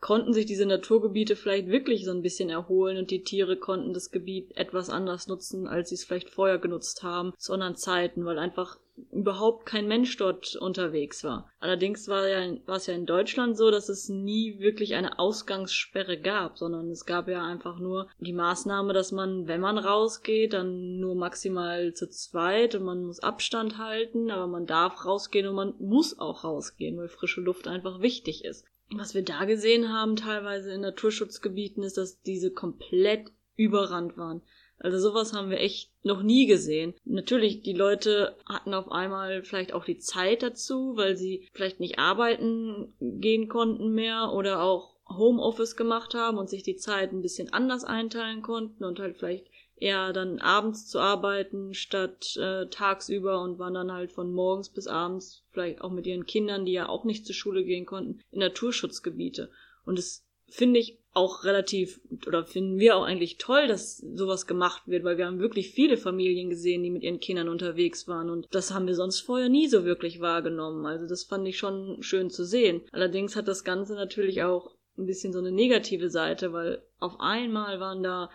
[0.00, 4.10] konnten sich diese Naturgebiete vielleicht wirklich so ein bisschen erholen und die Tiere konnten das
[4.10, 8.38] Gebiet etwas anders nutzen, als sie es vielleicht vorher genutzt haben, zu anderen Zeiten, weil
[8.38, 8.78] einfach
[9.12, 11.50] überhaupt kein Mensch dort unterwegs war.
[11.60, 16.18] Allerdings war, ja, war es ja in Deutschland so, dass es nie wirklich eine Ausgangssperre
[16.18, 20.98] gab, sondern es gab ja einfach nur die Maßnahme, dass man, wenn man rausgeht, dann
[20.98, 25.74] nur maximal zu zweit und man muss Abstand halten, aber man darf rausgehen und man
[25.78, 28.64] muss auch rausgehen, weil frische Luft einfach wichtig ist.
[28.90, 34.42] Was wir da gesehen haben, teilweise in Naturschutzgebieten, ist, dass diese komplett überrannt waren.
[34.78, 36.94] Also sowas haben wir echt noch nie gesehen.
[37.04, 41.98] Natürlich, die Leute hatten auf einmal vielleicht auch die Zeit dazu, weil sie vielleicht nicht
[41.98, 47.52] arbeiten gehen konnten mehr oder auch Homeoffice gemacht haben und sich die Zeit ein bisschen
[47.52, 49.46] anders einteilen konnten und halt vielleicht
[49.80, 54.86] eher dann abends zu arbeiten statt äh, tagsüber und waren dann halt von morgens bis
[54.86, 58.40] abends vielleicht auch mit ihren Kindern, die ja auch nicht zur Schule gehen konnten, in
[58.40, 59.50] Naturschutzgebiete.
[59.84, 64.82] Und es finde ich auch relativ, oder finden wir auch eigentlich toll, dass sowas gemacht
[64.86, 68.46] wird, weil wir haben wirklich viele Familien gesehen, die mit ihren Kindern unterwegs waren und
[68.52, 70.86] das haben wir sonst vorher nie so wirklich wahrgenommen.
[70.86, 72.82] Also das fand ich schon schön zu sehen.
[72.92, 77.80] Allerdings hat das Ganze natürlich auch ein bisschen so eine negative Seite, weil auf einmal
[77.80, 78.30] waren da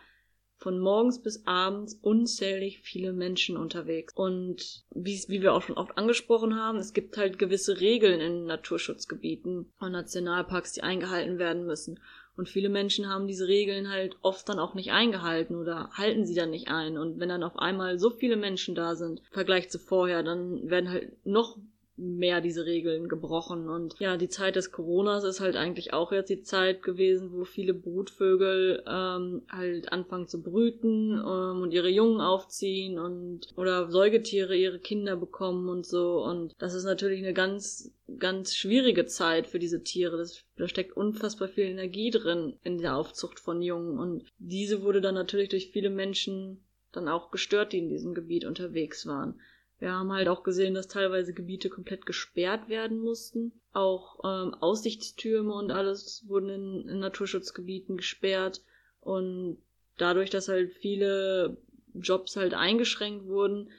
[0.63, 4.13] von morgens bis abends unzählig viele Menschen unterwegs.
[4.15, 8.45] Und wie, wie wir auch schon oft angesprochen haben, es gibt halt gewisse Regeln in
[8.45, 11.99] Naturschutzgebieten und Nationalparks, die eingehalten werden müssen.
[12.37, 16.33] Und viele Menschen haben diese Regeln halt oft dann auch nicht eingehalten oder halten sie
[16.33, 16.97] dann nicht ein.
[16.97, 20.69] Und wenn dann auf einmal so viele Menschen da sind, im Vergleich zu vorher, dann
[20.69, 21.57] werden halt noch
[21.95, 23.69] mehr diese Regeln gebrochen.
[23.69, 27.43] Und ja, die Zeit des Coronas ist halt eigentlich auch jetzt die Zeit gewesen, wo
[27.43, 34.55] viele Brutvögel ähm, halt anfangen zu brüten ähm, und ihre Jungen aufziehen und oder Säugetiere
[34.55, 36.23] ihre Kinder bekommen und so.
[36.23, 40.17] Und das ist natürlich eine ganz, ganz schwierige Zeit für diese Tiere.
[40.17, 43.99] Das, da steckt unfassbar viel Energie drin in der Aufzucht von Jungen.
[43.99, 48.45] Und diese wurde dann natürlich durch viele Menschen dann auch gestört, die in diesem Gebiet
[48.45, 49.39] unterwegs waren.
[49.83, 53.51] Wir haben halt auch gesehen, dass teilweise Gebiete komplett gesperrt werden mussten.
[53.73, 58.61] Auch ähm, Aussichtstürme und alles wurden in, in Naturschutzgebieten gesperrt.
[59.01, 59.57] Und
[59.97, 61.57] dadurch, dass halt viele
[61.95, 63.71] Jobs halt eingeschränkt wurden,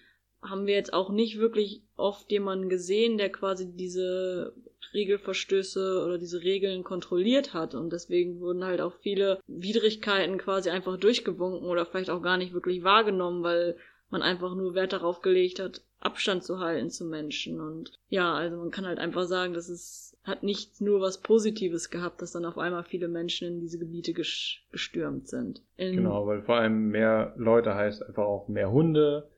[0.42, 4.54] haben wir jetzt auch nicht wirklich oft jemanden gesehen, der quasi diese
[4.92, 7.74] Regelverstöße oder diese Regeln kontrolliert hat.
[7.74, 12.52] Und deswegen wurden halt auch viele Widrigkeiten quasi einfach durchgewunken oder vielleicht auch gar nicht
[12.52, 13.78] wirklich wahrgenommen, weil
[14.10, 17.60] man einfach nur Wert darauf gelegt hat, Abstand zu halten zu Menschen.
[17.60, 21.90] Und ja, also man kann halt einfach sagen, dass es hat nicht nur was Positives
[21.90, 25.62] gehabt, dass dann auf einmal viele Menschen in diese Gebiete gestürmt sind.
[25.76, 29.28] In genau, weil vor allem mehr Leute heißt einfach auch mehr Hunde.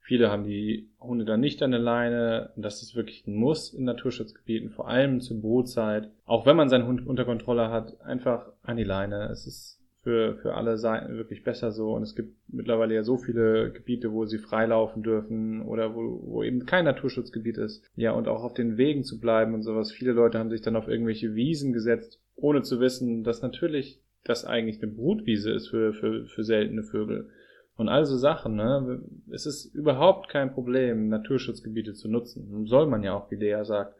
[0.00, 2.52] Viele haben die Hunde dann nicht an der Leine.
[2.56, 6.10] Das ist wirklich ein Muss in Naturschutzgebieten, vor allem zur Brutzeit.
[6.24, 9.28] Auch wenn man seinen Hund unter Kontrolle hat, einfach an die Leine.
[9.30, 11.92] Es ist für, für alle Seiten wirklich besser so.
[11.92, 16.42] Und es gibt mittlerweile ja so viele Gebiete, wo sie freilaufen dürfen oder wo, wo
[16.42, 17.84] eben kein Naturschutzgebiet ist.
[17.96, 19.92] Ja, und auch auf den Wegen zu bleiben und sowas.
[19.92, 24.44] Viele Leute haben sich dann auf irgendwelche Wiesen gesetzt, ohne zu wissen, dass natürlich das
[24.44, 27.28] eigentlich eine Brutwiese ist für, für, für seltene Vögel.
[27.76, 29.02] Und all so Sachen, ne?
[29.30, 32.66] Es ist überhaupt kein Problem, Naturschutzgebiete zu nutzen.
[32.66, 33.96] Soll man ja auch, wie Lea sagt.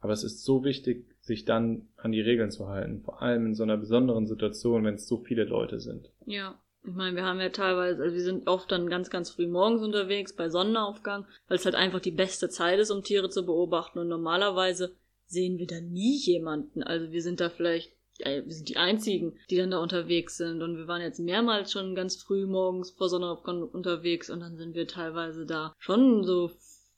[0.00, 3.00] Aber es ist so wichtig, sich dann an die Regeln zu halten.
[3.00, 6.10] Vor allem in so einer besonderen Situation, wenn es so viele Leute sind.
[6.26, 6.58] Ja.
[6.84, 9.82] Ich meine, wir haben ja teilweise, also wir sind oft dann ganz, ganz früh morgens
[9.82, 14.00] unterwegs bei Sonnenaufgang, weil es halt einfach die beste Zeit ist, um Tiere zu beobachten.
[14.00, 16.82] Und normalerweise sehen wir da nie jemanden.
[16.82, 20.60] Also wir sind da vielleicht, äh, wir sind die einzigen, die dann da unterwegs sind.
[20.60, 24.74] Und wir waren jetzt mehrmals schon ganz früh morgens vor Sonnenaufgang unterwegs und dann sind
[24.74, 26.50] wir teilweise da schon so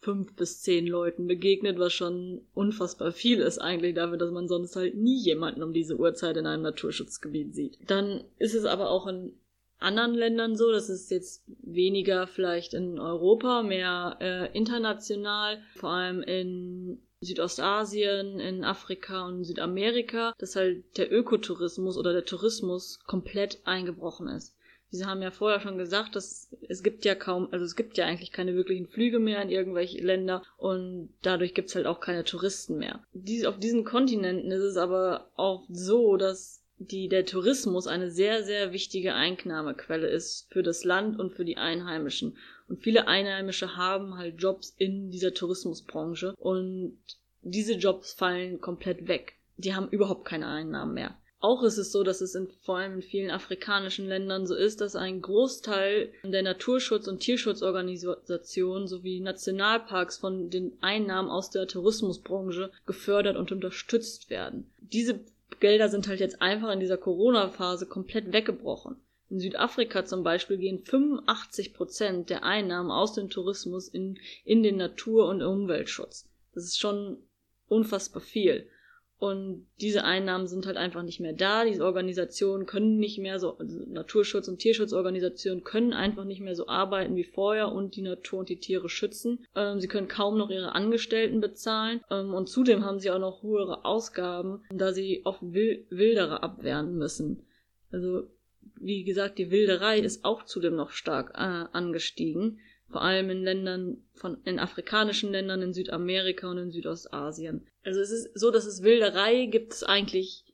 [0.04, 4.76] fünf bis zehn Leuten begegnet, was schon unfassbar viel ist eigentlich dafür, dass man sonst
[4.76, 7.78] halt nie jemanden um diese Uhrzeit in einem Naturschutzgebiet sieht.
[7.86, 9.32] Dann ist es aber auch in
[9.78, 16.22] anderen Ländern so, das ist jetzt weniger vielleicht in Europa, mehr äh, international, vor allem
[16.22, 24.28] in Südostasien, in Afrika und Südamerika, dass halt der Ökotourismus oder der Tourismus komplett eingebrochen
[24.28, 24.54] ist.
[24.94, 28.06] Sie haben ja vorher schon gesagt, dass es gibt ja kaum, also es gibt ja
[28.06, 32.22] eigentlich keine wirklichen Flüge mehr in irgendwelche Länder und dadurch gibt es halt auch keine
[32.22, 33.02] Touristen mehr.
[33.12, 38.44] Dies, auf diesen Kontinenten ist es aber auch so, dass die, der Tourismus eine sehr,
[38.44, 42.36] sehr wichtige Einnahmequelle ist für das Land und für die Einheimischen.
[42.68, 46.98] Und viele Einheimische haben halt Jobs in dieser Tourismusbranche und
[47.42, 49.34] diese Jobs fallen komplett weg.
[49.56, 51.16] Die haben überhaupt keine Einnahmen mehr.
[51.44, 54.80] Auch ist es so, dass es in, vor allem in vielen afrikanischen Ländern so ist,
[54.80, 62.70] dass ein Großteil der Naturschutz- und Tierschutzorganisationen sowie Nationalparks von den Einnahmen aus der Tourismusbranche
[62.86, 64.72] gefördert und unterstützt werden.
[64.80, 65.20] Diese
[65.60, 68.96] Gelder sind halt jetzt einfach in dieser Corona-Phase komplett weggebrochen.
[69.28, 74.78] In Südafrika zum Beispiel gehen 85 Prozent der Einnahmen aus dem Tourismus in, in den
[74.78, 76.26] Natur- und Umweltschutz.
[76.54, 77.18] Das ist schon
[77.68, 78.66] unfassbar viel.
[79.24, 81.64] Und diese Einnahmen sind halt einfach nicht mehr da.
[81.64, 86.68] Diese Organisationen können nicht mehr so, also Naturschutz- und Tierschutzorganisationen können einfach nicht mehr so
[86.68, 89.46] arbeiten wie vorher und die Natur und die Tiere schützen.
[89.56, 92.02] Ähm, sie können kaum noch ihre Angestellten bezahlen.
[92.10, 97.46] Ähm, und zudem haben sie auch noch höhere Ausgaben, da sie oft Wilderer abwehren müssen.
[97.90, 98.24] Also,
[98.78, 102.60] wie gesagt, die Wilderei ist auch zudem noch stark äh, angestiegen
[102.90, 107.66] vor allem in Ländern von in afrikanischen Ländern, in Südamerika und in Südostasien.
[107.84, 110.44] Also es ist so, dass es Wilderei gibt es eigentlich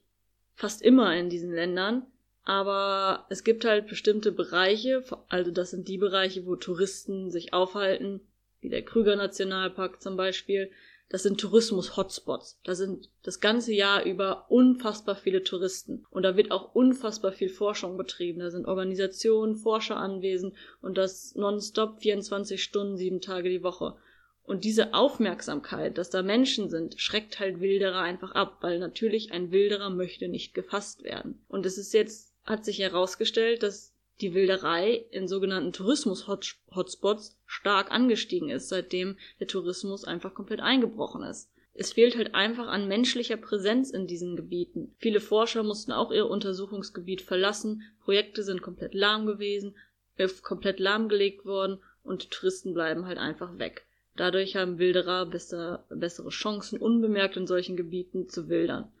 [0.53, 2.05] fast immer in diesen Ländern,
[2.43, 8.21] aber es gibt halt bestimmte Bereiche, also das sind die Bereiche, wo Touristen sich aufhalten,
[8.59, 10.71] wie der Krüger Nationalpark zum Beispiel,
[11.11, 12.61] das sind Tourismus-Hotspots.
[12.63, 16.05] Da sind das ganze Jahr über unfassbar viele Touristen.
[16.09, 18.39] Und da wird auch unfassbar viel Forschung betrieben.
[18.39, 23.97] Da sind Organisationen, Forscher anwesend und das nonstop 24 Stunden, sieben Tage die Woche.
[24.43, 29.51] Und diese Aufmerksamkeit, dass da Menschen sind, schreckt halt Wilderer einfach ab, weil natürlich ein
[29.51, 31.41] Wilderer möchte nicht gefasst werden.
[31.47, 38.49] Und es ist jetzt, hat sich herausgestellt, dass die Wilderei in sogenannten Tourismus-Hotspots stark angestiegen
[38.49, 41.49] ist, seitdem der Tourismus einfach komplett eingebrochen ist.
[41.73, 44.93] Es fehlt halt einfach an menschlicher Präsenz in diesen Gebieten.
[44.97, 49.75] Viele Forscher mussten auch ihr Untersuchungsgebiet verlassen, Projekte sind komplett lahm gewesen,
[50.17, 53.87] äh, komplett lahmgelegt worden und Touristen bleiben halt einfach weg.
[54.15, 58.91] Dadurch haben Wilderer besser, bessere Chancen, unbemerkt in solchen Gebieten zu wildern.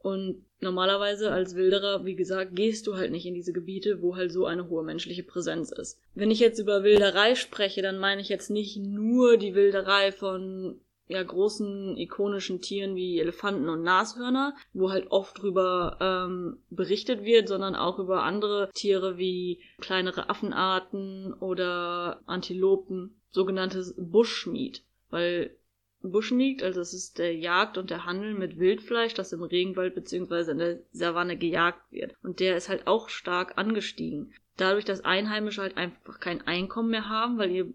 [0.00, 4.32] Und normalerweise als Wilderer, wie gesagt, gehst du halt nicht in diese Gebiete, wo halt
[4.32, 6.00] so eine hohe menschliche Präsenz ist.
[6.14, 10.80] Wenn ich jetzt über Wilderei spreche, dann meine ich jetzt nicht nur die Wilderei von
[11.08, 17.48] ja großen ikonischen Tieren wie Elefanten und Nashörner, wo halt oft drüber ähm, berichtet wird,
[17.48, 25.56] sondern auch über andere Tiere wie kleinere Affenarten oder Antilopen, sogenanntes Bushmeat, weil
[26.02, 30.52] Bushmeat, also es ist der Jagd und der Handel mit Wildfleisch, das im Regenwald bzw.
[30.52, 32.14] in der Savanne gejagt wird.
[32.22, 34.32] Und der ist halt auch stark angestiegen.
[34.56, 37.72] Dadurch, dass Einheimische halt einfach kein Einkommen mehr haben, weil ihr,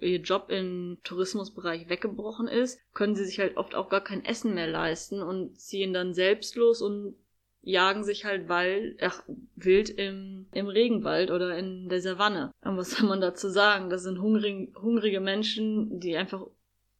[0.00, 4.54] ihr Job im Tourismusbereich weggebrochen ist, können sie sich halt oft auch gar kein Essen
[4.54, 7.14] mehr leisten und ziehen dann selbstlos und
[7.68, 9.22] jagen sich halt Wald, ach,
[9.54, 12.50] wild im, im Regenwald oder in der Savanne.
[12.64, 13.90] Und was soll man dazu sagen?
[13.90, 16.46] Das sind hungrig, hungrige Menschen, die einfach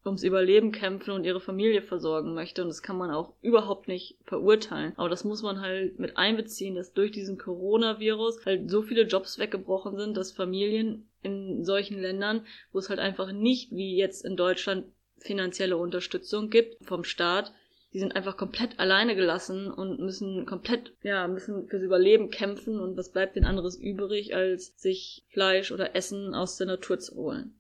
[0.05, 2.63] ums Überleben kämpfen und ihre Familie versorgen möchte.
[2.63, 4.93] Und das kann man auch überhaupt nicht verurteilen.
[4.97, 9.39] Aber das muss man halt mit einbeziehen, dass durch diesen Coronavirus halt so viele Jobs
[9.39, 14.37] weggebrochen sind, dass Familien in solchen Ländern, wo es halt einfach nicht wie jetzt in
[14.37, 14.85] Deutschland
[15.17, 17.53] finanzielle Unterstützung gibt vom Staat,
[17.99, 22.97] die sind einfach komplett alleine gelassen und müssen komplett, ja, müssen fürs Überleben kämpfen und
[22.97, 27.55] was bleibt denn anderes übrig, als sich Fleisch oder Essen aus der Natur zu holen.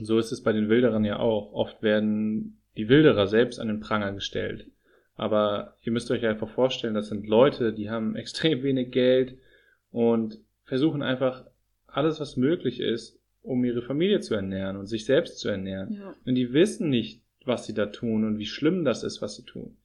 [0.00, 1.52] So ist es bei den Wilderern ja auch.
[1.52, 4.68] Oft werden die Wilderer selbst an den Pranger gestellt.
[5.16, 9.38] Aber ihr müsst euch einfach vorstellen, das sind Leute, die haben extrem wenig Geld
[9.90, 11.46] und versuchen einfach
[11.88, 15.94] alles, was möglich ist, um ihre Familie zu ernähren und sich selbst zu ernähren.
[15.94, 16.14] Ja.
[16.24, 19.44] Und die wissen nicht, was sie da tun und wie schlimm das ist, was sie
[19.44, 19.76] tun.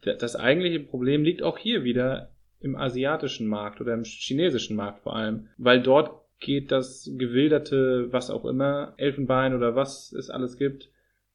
[0.00, 5.16] Das eigentliche Problem liegt auch hier wieder im asiatischen Markt oder im chinesischen Markt vor
[5.16, 10.90] allem, weil dort geht das gewilderte, was auch immer, Elfenbein oder was es alles gibt,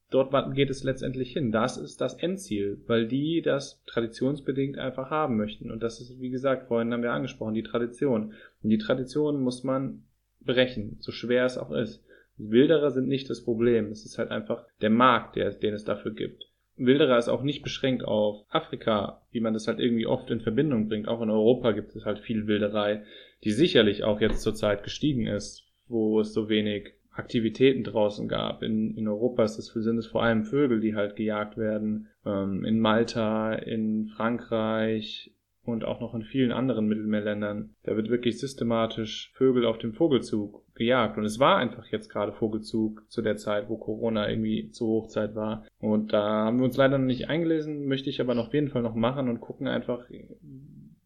[0.09, 1.51] dort geht es letztendlich hin.
[1.51, 5.71] Das ist das Endziel, weil die das traditionsbedingt einfach haben möchten.
[5.71, 8.33] Und das ist, wie gesagt, vorhin haben wir angesprochen, die Tradition.
[8.63, 10.03] Und die Tradition muss man
[10.41, 12.03] brechen, so schwer es auch ist.
[12.37, 13.91] Wilderer sind nicht das Problem.
[13.91, 16.43] Es ist halt einfach der Markt, der, den es dafür gibt.
[16.77, 20.89] Wilderer ist auch nicht beschränkt auf Afrika, wie man das halt irgendwie oft in Verbindung
[20.89, 21.07] bringt.
[21.07, 23.03] Auch in Europa gibt es halt viel Wilderei,
[23.43, 28.61] die sicherlich auch jetzt zur Zeit gestiegen ist, wo es so wenig Aktivitäten draußen gab.
[28.61, 32.09] In, in Europa ist es, sind es vor allem Vögel, die halt gejagt werden.
[32.25, 35.31] Ähm, in Malta, in Frankreich
[35.65, 37.75] und auch noch in vielen anderen Mittelmeerländern.
[37.83, 41.17] Da wird wirklich systematisch Vögel auf dem Vogelzug gejagt.
[41.17, 45.35] Und es war einfach jetzt gerade Vogelzug zu der Zeit, wo Corona irgendwie zur Hochzeit
[45.35, 45.65] war.
[45.79, 48.69] Und da haben wir uns leider noch nicht eingelesen, möchte ich aber noch auf jeden
[48.69, 50.05] Fall noch machen und gucken einfach,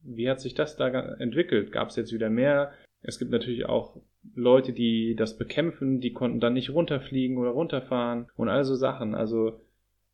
[0.04, 1.72] wie hat sich das da entwickelt?
[1.72, 2.72] Gab es jetzt wieder mehr?
[3.02, 4.02] Es gibt natürlich auch
[4.36, 9.15] Leute, die das bekämpfen, die konnten dann nicht runterfliegen oder runterfahren und all so Sachen.
[9.15, 9.62] Also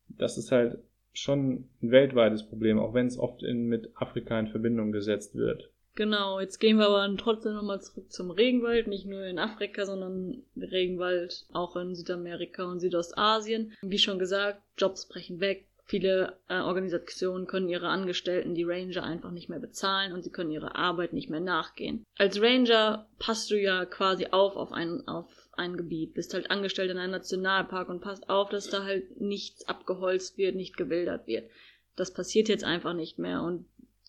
[0.08, 0.78] das ist halt
[1.18, 5.70] schon ein weltweites Problem, auch wenn es oft in, mit Afrika in Verbindung gesetzt wird.
[5.94, 10.42] Genau, jetzt gehen wir aber trotzdem nochmal zurück zum Regenwald, nicht nur in Afrika, sondern
[10.54, 13.72] Regenwald auch in Südamerika und Südostasien.
[13.80, 19.30] Wie schon gesagt, Jobs brechen weg, Viele äh, Organisationen können ihre Angestellten, die Ranger, einfach
[19.30, 22.04] nicht mehr bezahlen und sie können ihrer Arbeit nicht mehr nachgehen.
[22.18, 26.90] Als Ranger passt du ja quasi auf auf ein, auf ein Gebiet, bist halt angestellt
[26.90, 31.50] in einem Nationalpark und passt auf, dass da halt nichts abgeholzt wird, nicht gewildert wird.
[31.96, 33.66] Das passiert jetzt einfach nicht mehr und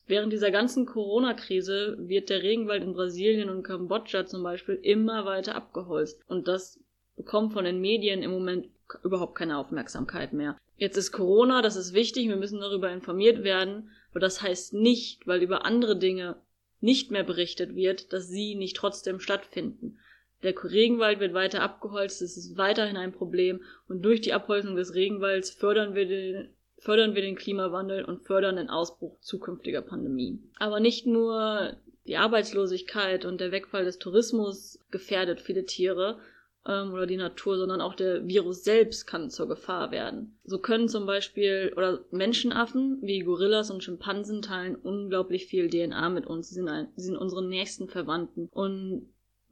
[0.10, 5.54] Während dieser ganzen Corona-Krise wird der Regenwald in Brasilien und Kambodscha zum Beispiel immer weiter
[5.54, 6.22] abgeholzt.
[6.30, 6.80] Und das
[7.18, 8.70] bekommt von den Medien im Moment
[9.04, 10.58] überhaupt keine Aufmerksamkeit mehr.
[10.78, 15.28] Jetzt ist Corona, das ist wichtig, wir müssen darüber informiert werden, aber das heißt nicht,
[15.28, 16.38] weil über andere Dinge
[16.80, 20.00] nicht mehr berichtet wird, dass sie nicht trotzdem stattfinden.
[20.44, 24.94] Der Regenwald wird weiter abgeholzt, es ist weiterhin ein Problem und durch die Abholzung des
[24.94, 30.52] Regenwalds fördern wir den fördern wir den Klimawandel und fördern den Ausbruch zukünftiger Pandemien.
[30.60, 31.76] Aber nicht nur
[32.06, 36.20] die Arbeitslosigkeit und der Wegfall des Tourismus gefährdet viele Tiere
[36.66, 40.40] ähm, oder die Natur, sondern auch der Virus selbst kann zur Gefahr werden.
[40.44, 46.28] So können zum Beispiel oder Menschenaffen wie Gorillas und Schimpansen teilen unglaublich viel DNA mit
[46.28, 46.50] uns.
[46.50, 49.10] Sie sind, ein, sie sind unsere nächsten Verwandten und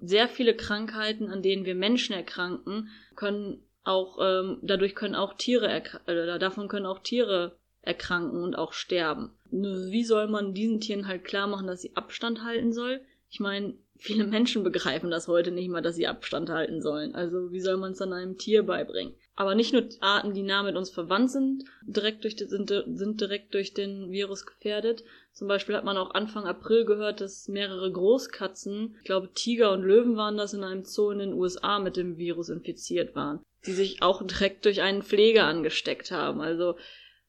[0.08, 5.70] sehr viele Krankheiten, an denen wir Menschen erkranken, können auch ähm, dadurch können auch Tiere
[6.08, 9.32] äh, davon können auch Tiere erkranken und auch sterben.
[9.52, 13.02] Nur wie soll man diesen Tieren halt klar machen, dass sie Abstand halten soll?
[13.30, 17.14] Ich meine, viele Menschen begreifen das heute nicht mal, dass sie Abstand halten sollen.
[17.14, 19.14] Also wie soll man es dann einem Tier beibringen?
[19.36, 23.54] Aber nicht nur Arten, die nah mit uns verwandt sind, direkt durch sind, sind direkt
[23.54, 25.04] durch den Virus gefährdet.
[25.34, 29.84] Zum Beispiel hat man auch Anfang April gehört, dass mehrere Großkatzen, ich glaube Tiger und
[29.84, 33.74] Löwen waren das, in einem Zoo in den USA mit dem Virus infiziert waren die
[33.74, 36.42] sich auch direkt durch einen Pfleger angesteckt haben.
[36.42, 36.76] Also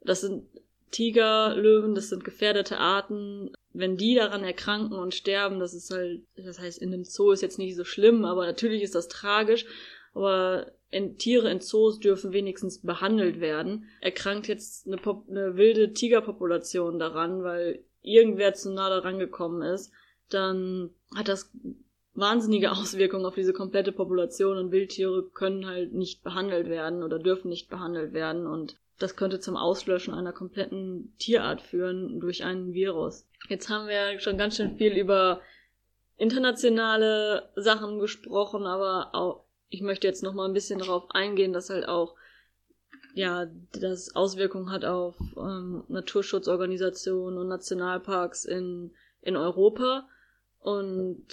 [0.00, 0.44] das sind
[0.90, 3.52] Tiger, Löwen, das sind gefährdete Arten.
[3.72, 7.42] Wenn die daran erkranken und sterben, das ist halt, das heißt, in dem Zoo ist
[7.42, 9.66] jetzt nicht so schlimm, aber natürlich ist das tragisch.
[10.14, 13.84] Aber in, Tiere in Zoos dürfen wenigstens behandelt werden.
[14.01, 19.92] Erkrankt jetzt eine, Pop eine wilde Tigerpopulation daran, weil irgendwer zu nah daran gekommen ist,
[20.30, 21.53] dann hat das
[22.14, 27.51] wahnsinnige Auswirkungen auf diese komplette Population und Wildtiere können halt nicht behandelt werden oder dürfen
[27.51, 33.28] nicht behandelt werden und das könnte zum Auslöschen einer kompletten Tierart führen durch einen Virus.
[33.51, 35.42] Jetzt haben wir schon ganz schön viel über
[36.16, 41.70] internationale Sachen gesprochen, aber auch ich möchte jetzt noch mal ein bisschen darauf eingehen, dass
[41.70, 42.14] halt auch
[43.14, 48.92] ja, das Auswirkungen hat auf ähm, Naturschutzorganisationen und Nationalparks in
[49.26, 50.08] in Europa
[50.60, 51.26] und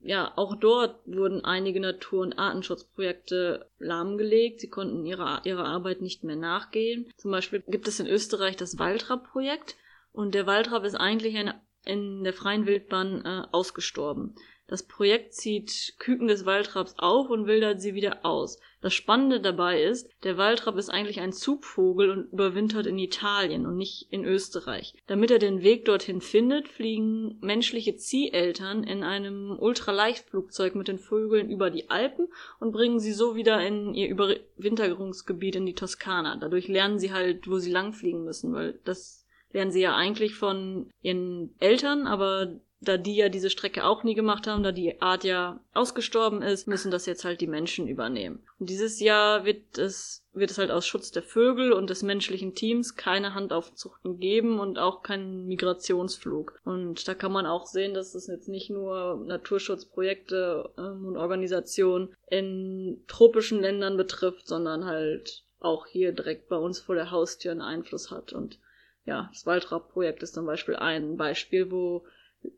[0.00, 4.60] ja, auch dort wurden einige Natur- und Artenschutzprojekte lahmgelegt.
[4.60, 7.08] Sie konnten ihrer, ihrer Arbeit nicht mehr nachgehen.
[7.16, 9.76] Zum Beispiel gibt es in Österreich das Waldrapp-Projekt
[10.10, 14.34] und der Waldrapp ist eigentlich eine, in der freien Wildbahn äh, ausgestorben.
[14.72, 18.58] Das Projekt zieht Küken des Waldrapps auf und wildert sie wieder aus.
[18.80, 23.76] Das Spannende dabei ist, der Waldrapp ist eigentlich ein Zugvogel und überwintert in Italien und
[23.76, 24.94] nicht in Österreich.
[25.06, 31.50] Damit er den Weg dorthin findet, fliegen menschliche Zieheltern in einem Ultraleichtflugzeug mit den Vögeln
[31.50, 36.36] über die Alpen und bringen sie so wieder in ihr Überwinterungsgebiet in die Toskana.
[36.36, 40.90] Dadurch lernen sie halt, wo sie langfliegen müssen, weil das lernen sie ja eigentlich von
[41.02, 45.22] ihren Eltern, aber da die ja diese Strecke auch nie gemacht haben, da die Art
[45.22, 48.42] ja ausgestorben ist, müssen das jetzt halt die Menschen übernehmen.
[48.58, 52.54] Und dieses Jahr wird es, wird es halt aus Schutz der Vögel und des menschlichen
[52.54, 56.60] Teams keine Handaufzuchten geben und auch keinen Migrationsflug.
[56.64, 62.14] Und da kann man auch sehen, dass es jetzt nicht nur Naturschutzprojekte ähm, und Organisationen
[62.28, 67.60] in tropischen Ländern betrifft, sondern halt auch hier direkt bei uns vor der Haustür einen
[67.60, 68.32] Einfluss hat.
[68.32, 68.58] Und
[69.04, 72.04] ja, das Waldraubprojekt ist zum Beispiel ein Beispiel, wo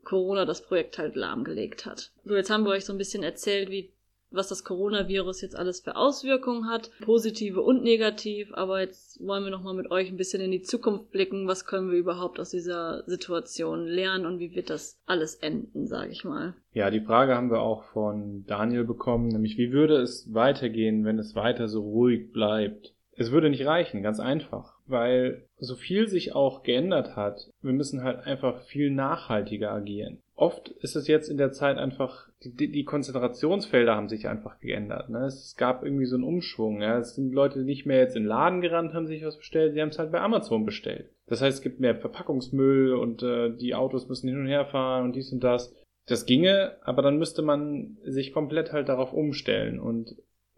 [0.03, 2.11] Corona das Projekt halt lahmgelegt hat.
[2.23, 3.91] So, jetzt haben wir euch so ein bisschen erzählt, wie
[4.31, 9.51] was das Coronavirus jetzt alles für Auswirkungen hat, positive und negativ, aber jetzt wollen wir
[9.51, 12.49] noch mal mit euch ein bisschen in die Zukunft blicken, was können wir überhaupt aus
[12.49, 16.53] dieser Situation lernen und wie wird das alles enden, sage ich mal.
[16.73, 21.19] Ja, die Frage haben wir auch von Daniel bekommen, nämlich wie würde es weitergehen, wenn
[21.19, 22.93] es weiter so ruhig bleibt?
[23.17, 28.03] Es würde nicht reichen, ganz einfach weil so viel sich auch geändert hat, wir müssen
[28.03, 30.21] halt einfach viel nachhaltiger agieren.
[30.35, 35.09] Oft ist es jetzt in der Zeit einfach, die, die Konzentrationsfelder haben sich einfach geändert.
[35.09, 35.25] Ne?
[35.25, 36.81] Es gab irgendwie so einen Umschwung.
[36.81, 36.97] Ja?
[36.97, 39.81] Es sind Leute nicht mehr jetzt in den Laden gerannt, haben sich was bestellt, sie
[39.81, 41.09] haben es halt bei Amazon bestellt.
[41.27, 45.05] Das heißt, es gibt mehr Verpackungsmüll und äh, die Autos müssen hin und her fahren
[45.05, 45.73] und dies und das.
[46.07, 50.15] Das ginge, aber dann müsste man sich komplett halt darauf umstellen und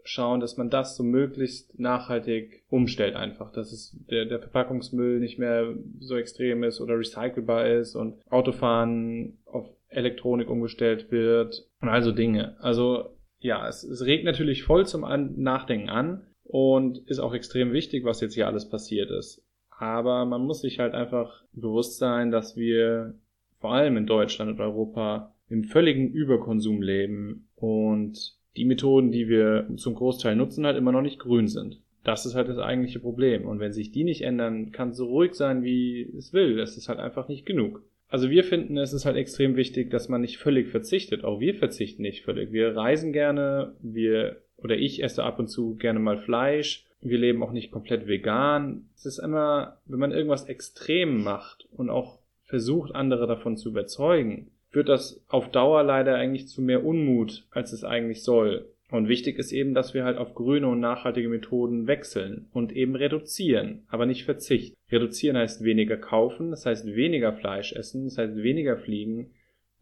[0.08, 5.38] schauen, dass man das so möglichst nachhaltig umstellt einfach, dass es der, der Verpackungsmüll nicht
[5.38, 12.12] mehr so extrem ist oder recycelbar ist und Autofahren auf Elektronik umgestellt wird und also
[12.12, 12.56] Dinge.
[12.60, 17.72] Also ja, es, es regt natürlich voll zum an Nachdenken an und ist auch extrem
[17.72, 19.44] wichtig, was jetzt hier alles passiert ist.
[19.70, 23.14] Aber man muss sich halt einfach bewusst sein, dass wir
[23.60, 29.68] vor allem in Deutschland und Europa im völligen Überkonsum leben und die Methoden, die wir
[29.76, 31.80] zum Großteil nutzen, halt immer noch nicht grün sind.
[32.04, 33.46] Das ist halt das eigentliche Problem.
[33.46, 36.58] Und wenn sich die nicht ändern, kann es so ruhig sein, wie es will.
[36.58, 37.82] Es ist halt einfach nicht genug.
[38.08, 41.24] Also wir finden, es ist halt extrem wichtig, dass man nicht völlig verzichtet.
[41.24, 42.52] Auch wir verzichten nicht völlig.
[42.52, 46.86] Wir reisen gerne, wir oder ich esse ab und zu gerne mal Fleisch.
[47.00, 48.88] Wir leben auch nicht komplett vegan.
[48.96, 54.50] Es ist immer, wenn man irgendwas extrem macht und auch versucht, andere davon zu überzeugen,
[54.70, 58.68] führt das auf Dauer leider eigentlich zu mehr Unmut, als es eigentlich soll.
[58.90, 62.96] Und wichtig ist eben, dass wir halt auf grüne und nachhaltige Methoden wechseln und eben
[62.96, 64.76] reduzieren, aber nicht verzichten.
[64.90, 69.30] Reduzieren heißt weniger kaufen, das heißt weniger Fleisch essen, das heißt weniger fliegen,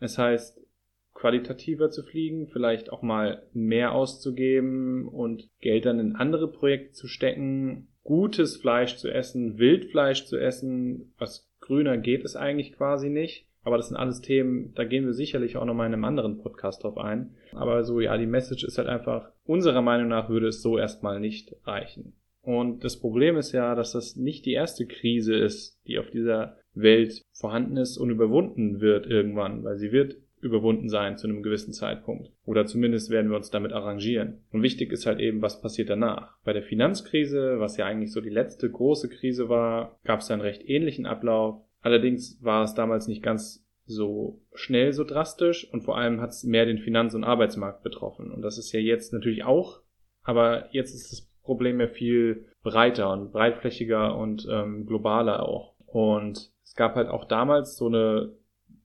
[0.00, 0.60] das heißt
[1.14, 7.06] qualitativer zu fliegen, vielleicht auch mal mehr auszugeben und Geld dann in andere Projekte zu
[7.06, 13.46] stecken, gutes Fleisch zu essen, Wildfleisch zu essen, was grüner geht es eigentlich quasi nicht.
[13.66, 16.84] Aber das sind alles Themen, da gehen wir sicherlich auch nochmal in einem anderen Podcast
[16.84, 17.34] drauf ein.
[17.50, 21.18] Aber so, ja, die Message ist halt einfach, unserer Meinung nach würde es so erstmal
[21.18, 22.14] nicht reichen.
[22.42, 26.58] Und das Problem ist ja, dass das nicht die erste Krise ist, die auf dieser
[26.74, 31.72] Welt vorhanden ist und überwunden wird irgendwann, weil sie wird überwunden sein zu einem gewissen
[31.72, 32.30] Zeitpunkt.
[32.44, 34.44] Oder zumindest werden wir uns damit arrangieren.
[34.52, 36.36] Und wichtig ist halt eben, was passiert danach.
[36.44, 40.42] Bei der Finanzkrise, was ja eigentlich so die letzte große Krise war, gab es einen
[40.42, 41.66] recht ähnlichen Ablauf.
[41.86, 46.42] Allerdings war es damals nicht ganz so schnell so drastisch und vor allem hat es
[46.42, 48.32] mehr den Finanz- und Arbeitsmarkt betroffen.
[48.32, 49.82] Und das ist ja jetzt natürlich auch,
[50.24, 55.76] aber jetzt ist das Problem ja viel breiter und breitflächiger und ähm, globaler auch.
[55.86, 58.32] Und es gab halt auch damals so eine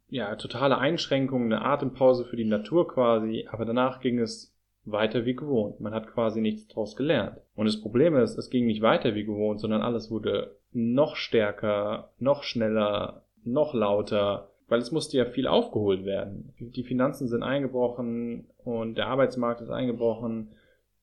[0.07, 4.50] ja, totale Einschränkung, eine Atempause für die Natur quasi, aber danach ging es
[4.85, 5.79] weiter wie gewohnt.
[5.79, 7.37] Man hat quasi nichts daraus gelernt.
[7.55, 12.11] Und das Problem ist, es ging nicht weiter wie gewohnt, sondern alles wurde noch stärker,
[12.19, 16.53] noch schneller, noch lauter, weil es musste ja viel aufgeholt werden.
[16.59, 20.53] Die Finanzen sind eingebrochen und der Arbeitsmarkt ist eingebrochen.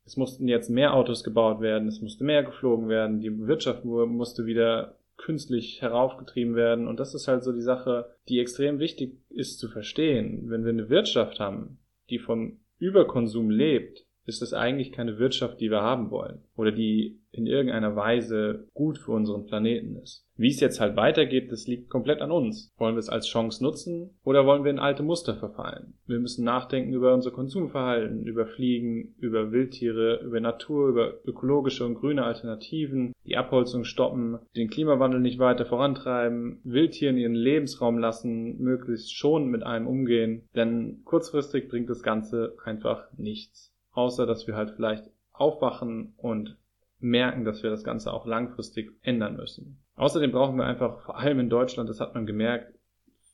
[0.06, 4.46] Es mussten jetzt mehr Autos gebaut werden, es musste mehr geflogen werden, die Wirtschaft musste
[4.46, 6.88] wieder künstlich heraufgetrieben werden.
[6.88, 10.48] Und das ist halt so die Sache, die extrem wichtig ist zu verstehen.
[10.48, 15.70] Wenn wir eine Wirtschaft haben, die vom Überkonsum lebt, ist das eigentlich keine Wirtschaft, die
[15.70, 20.26] wir haben wollen oder die in irgendeiner Weise gut für unseren Planeten ist.
[20.36, 22.72] Wie es jetzt halt weitergeht, das liegt komplett an uns.
[22.76, 25.94] Wollen wir es als Chance nutzen oder wollen wir in alte Muster verfallen?
[26.06, 31.94] Wir müssen nachdenken über unser Konsumverhalten, über Fliegen, über Wildtiere, über Natur, über ökologische und
[31.94, 39.16] grüne Alternativen, die Abholzung stoppen, den Klimawandel nicht weiter vorantreiben, Wildtieren ihren Lebensraum lassen, möglichst
[39.16, 43.72] schon mit einem umgehen, denn kurzfristig bringt das Ganze einfach nichts.
[43.99, 46.57] Außer dass wir halt vielleicht aufwachen und
[47.01, 49.80] merken, dass wir das Ganze auch langfristig ändern müssen.
[49.96, 52.72] Außerdem brauchen wir einfach, vor allem in Deutschland, das hat man gemerkt,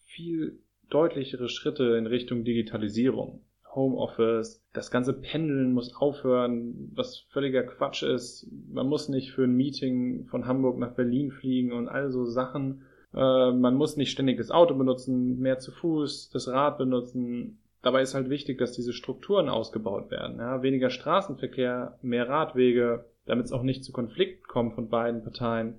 [0.06, 0.58] viel
[0.88, 3.42] deutlichere Schritte in Richtung Digitalisierung.
[3.74, 8.50] Homeoffice, das ganze Pendeln muss aufhören, was völliger Quatsch ist.
[8.72, 12.86] Man muss nicht für ein Meeting von Hamburg nach Berlin fliegen und all so Sachen.
[13.12, 17.58] Äh, man muss nicht ständig das Auto benutzen, mehr zu Fuß, das Rad benutzen.
[17.84, 20.38] Dabei ist halt wichtig, dass diese Strukturen ausgebaut werden.
[20.38, 20.62] Ja?
[20.62, 25.74] Weniger Straßenverkehr, mehr Radwege, damit es auch nicht zu Konflikten kommt von beiden Parteien.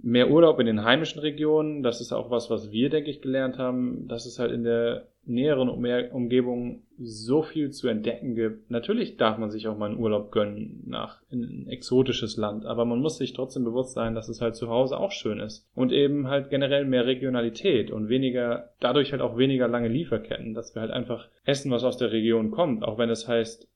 [0.00, 3.58] Mehr Urlaub in den heimischen Regionen, das ist auch was, was wir, denke ich, gelernt
[3.58, 8.70] haben, dass es halt in der näheren Umgebung so viel zu entdecken gibt.
[8.70, 12.84] Natürlich darf man sich auch mal einen Urlaub gönnen nach in ein exotisches Land, aber
[12.84, 15.68] man muss sich trotzdem bewusst sein, dass es halt zu Hause auch schön ist.
[15.74, 20.74] Und eben halt generell mehr Regionalität und weniger, dadurch halt auch weniger lange Lieferketten, dass
[20.74, 23.68] wir halt einfach essen, was aus der Region kommt, auch wenn es heißt,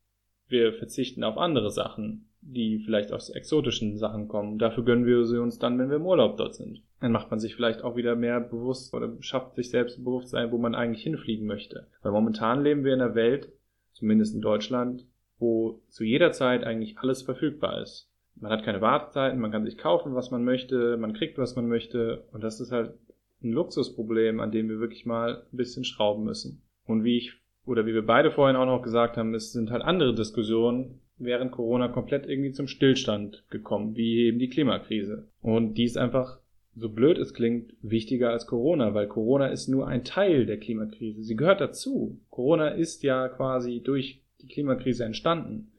[0.48, 4.58] wir verzichten auf andere Sachen die vielleicht aus exotischen Sachen kommen.
[4.58, 6.82] Dafür gönnen wir sie uns dann, wenn wir im Urlaub dort sind.
[7.00, 10.58] Dann macht man sich vielleicht auch wieder mehr bewusst oder schafft sich selbst Bewusstsein, wo
[10.58, 11.86] man eigentlich hinfliegen möchte.
[12.02, 13.52] Weil momentan leben wir in einer Welt,
[13.92, 15.06] zumindest in Deutschland,
[15.38, 18.08] wo zu jeder Zeit eigentlich alles verfügbar ist.
[18.34, 21.68] Man hat keine Wartezeiten, man kann sich kaufen, was man möchte, man kriegt, was man
[21.68, 22.24] möchte.
[22.32, 22.94] Und das ist halt
[23.42, 26.62] ein Luxusproblem, an dem wir wirklich mal ein bisschen schrauben müssen.
[26.86, 27.34] Und wie ich
[27.64, 31.52] oder wie wir beide vorhin auch noch gesagt haben, es sind halt andere Diskussionen, während
[31.52, 35.28] Corona komplett irgendwie zum Stillstand gekommen, wie eben die Klimakrise.
[35.40, 36.38] Und die ist einfach,
[36.74, 41.22] so blöd es klingt, wichtiger als Corona, weil Corona ist nur ein Teil der Klimakrise.
[41.22, 42.20] Sie gehört dazu.
[42.30, 45.72] Corona ist ja quasi durch die Klimakrise entstanden.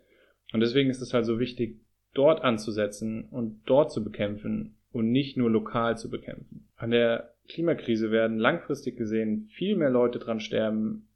[0.53, 1.79] Und deswegen ist es halt so wichtig,
[2.13, 6.67] dort anzusetzen und dort zu bekämpfen und nicht nur lokal zu bekämpfen.
[6.75, 11.07] An der Klimakrise werden langfristig gesehen viel mehr Leute dran sterben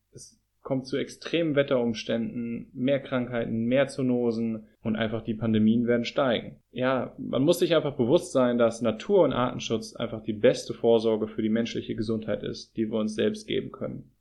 [0.68, 6.58] kommt zu extremen Wetterumständen, mehr Krankheiten, mehr Zoonosen und einfach die Pandemien werden steigen.
[6.72, 11.30] Ja, man muss sich einfach bewusst sein, dass Natur- und Artenschutz einfach die beste Vorsorge
[11.30, 14.12] für die menschliche Gesundheit ist, die wir uns selbst geben können.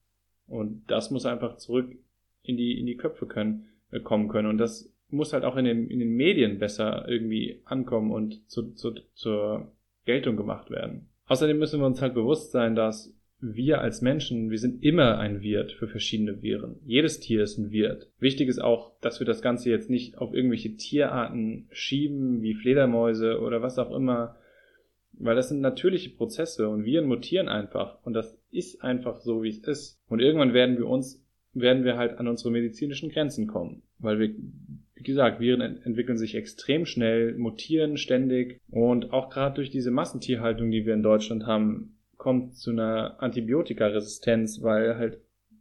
[0.46, 1.90] Und das muss einfach zurück
[2.44, 4.46] in die, in die Köpfe können, äh, kommen können.
[4.46, 8.72] Und das muss halt auch in den, in den Medien besser irgendwie ankommen und zu,
[8.74, 9.72] zu, zur
[10.04, 11.08] Geltung gemacht werden.
[11.26, 15.42] Außerdem müssen wir uns halt bewusst sein, dass wir als Menschen, wir sind immer ein
[15.42, 16.76] Wirt für verschiedene Viren.
[16.84, 18.10] Jedes Tier ist ein Wirt.
[18.18, 23.40] Wichtig ist auch, dass wir das Ganze jetzt nicht auf irgendwelche Tierarten schieben, wie Fledermäuse
[23.40, 24.36] oder was auch immer,
[25.12, 29.50] weil das sind natürliche Prozesse und Viren mutieren einfach und das ist einfach so, wie
[29.50, 30.00] es ist.
[30.08, 31.22] Und irgendwann werden wir uns,
[31.52, 34.34] werden wir halt an unsere medizinischen Grenzen kommen, weil wir
[34.96, 40.70] wie gesagt, Viren entwickeln sich extrem schnell, mutieren ständig und auch gerade durch diese Massentierhaltung,
[40.70, 41.95] die wir in Deutschland haben,
[42.26, 45.20] kommt zu einer Antibiotikaresistenz, weil halt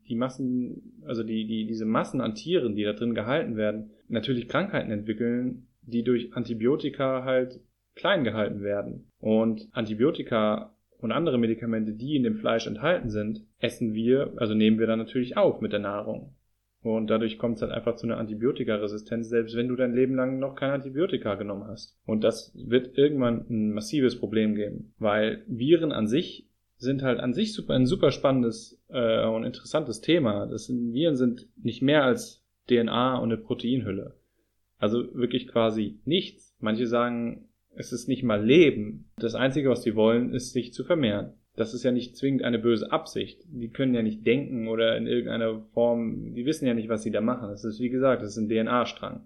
[0.09, 4.47] die Massen, also die, die, diese Massen an Tieren, die da drin gehalten werden, natürlich
[4.47, 7.59] Krankheiten entwickeln, die durch Antibiotika halt
[7.93, 9.11] klein gehalten werden.
[9.20, 14.80] Und Antibiotika und andere Medikamente, die in dem Fleisch enthalten sind, essen wir, also nehmen
[14.80, 16.34] wir dann natürlich auf mit der Nahrung.
[16.82, 20.39] Und dadurch kommt es halt einfach zu einer Antibiotikaresistenz, selbst wenn du dein Leben lang
[20.39, 21.95] noch kein Antibiotika genommen hast.
[22.07, 27.34] Und das wird irgendwann ein massives Problem geben, weil Viren an sich sind halt an
[27.34, 30.46] sich super, ein super spannendes äh, und interessantes Thema.
[30.48, 34.16] Das sind, Viren sind nicht mehr als DNA und eine Proteinhülle.
[34.78, 36.56] Also wirklich quasi nichts.
[36.60, 39.06] Manche sagen, es ist nicht mal Leben.
[39.18, 42.60] Das Einzige, was sie wollen, ist sich zu vermehren das ist ja nicht zwingend eine
[42.60, 43.42] böse Absicht.
[43.48, 47.12] Die können ja nicht denken oder in irgendeiner Form, die wissen ja nicht, was sie
[47.12, 47.50] da machen.
[47.50, 49.22] Das ist, wie gesagt, das ist ein DNA-Strang.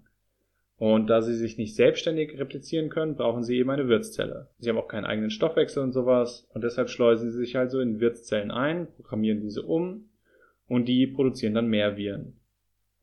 [0.80, 4.48] Und da sie sich nicht selbstständig replizieren können, brauchen sie eben eine Wirtszelle.
[4.58, 6.48] Sie haben auch keinen eigenen Stoffwechsel und sowas.
[6.52, 10.08] Und deshalb schleusen sie sich also in Wirtszellen ein, programmieren diese um
[10.66, 12.40] und die produzieren dann mehr Viren.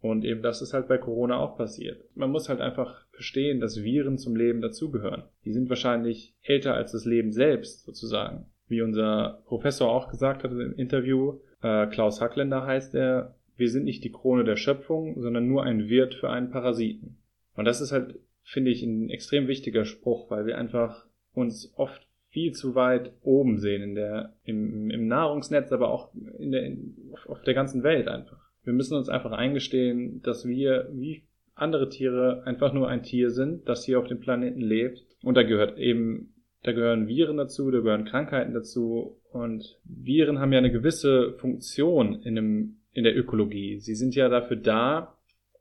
[0.02, 2.04] Und eben das ist halt bei Corona auch passiert.
[2.16, 5.24] Man muss halt einfach verstehen, dass Viren zum Leben dazugehören.
[5.46, 10.52] Die sind wahrscheinlich älter als das Leben selbst sozusagen wie unser Professor auch gesagt hat
[10.52, 15.48] im Interview, äh, Klaus Hackländer heißt er, wir sind nicht die Krone der Schöpfung, sondern
[15.48, 17.18] nur ein Wirt für einen Parasiten.
[17.58, 22.08] Und das ist halt, finde ich, ein extrem wichtiger Spruch, weil wir einfach uns oft
[22.30, 26.96] viel zu weit oben sehen in der, im, im Nahrungsnetz, aber auch in der, in,
[27.28, 28.50] auf, der ganzen Welt einfach.
[28.64, 31.24] Wir müssen uns einfach eingestehen, dass wir, wie
[31.56, 35.04] andere Tiere, einfach nur ein Tier sind, das hier auf dem Planeten lebt.
[35.24, 36.34] Und da gehört eben
[36.64, 39.22] da gehören Viren dazu, da gehören Krankheiten dazu.
[39.32, 43.80] Und Viren haben ja eine gewisse Funktion in, einem, in der Ökologie.
[43.80, 45.17] Sie sind ja dafür da,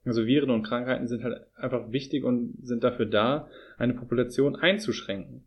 [0.07, 3.47] also Viren und Krankheiten sind halt einfach wichtig und sind dafür da,
[3.77, 5.43] eine Population einzuschränken.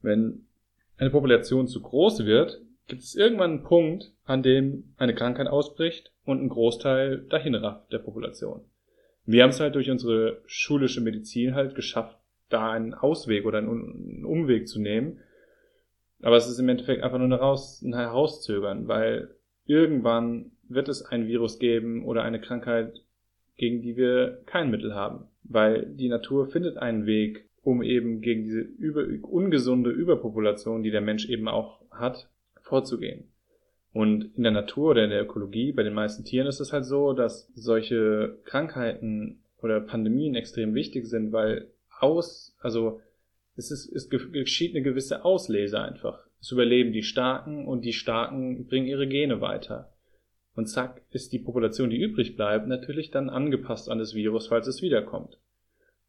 [0.00, 0.46] Wenn
[0.98, 6.12] eine Population zu groß wird, gibt es irgendwann einen Punkt, an dem eine Krankheit ausbricht
[6.24, 8.62] und ein Großteil dahin rafft der Population.
[9.24, 14.24] Wir haben es halt durch unsere schulische Medizin halt geschafft, da einen Ausweg oder einen
[14.24, 15.20] Umweg zu nehmen.
[16.22, 19.34] Aber es ist im Endeffekt einfach nur Raus ein Herauszögern, weil
[19.64, 23.00] irgendwann wird es ein Virus geben oder eine Krankheit,
[23.56, 25.28] gegen die wir kein Mittel haben.
[25.44, 31.00] Weil die Natur findet einen Weg, um eben gegen diese über, ungesunde Überpopulation, die der
[31.00, 32.28] Mensch eben auch hat,
[32.60, 33.24] vorzugehen.
[33.92, 36.86] Und in der Natur oder in der Ökologie, bei den meisten Tieren ist es halt
[36.86, 43.00] so, dass solche Krankheiten oder Pandemien extrem wichtig sind, weil aus, also
[43.54, 46.26] es ist, es geschieht eine gewisse Auslese einfach.
[46.40, 49.91] Es überleben die Starken und die Starken bringen ihre Gene weiter.
[50.54, 54.66] Und zack, ist die Population, die übrig bleibt, natürlich dann angepasst an das Virus, falls
[54.66, 55.38] es wiederkommt.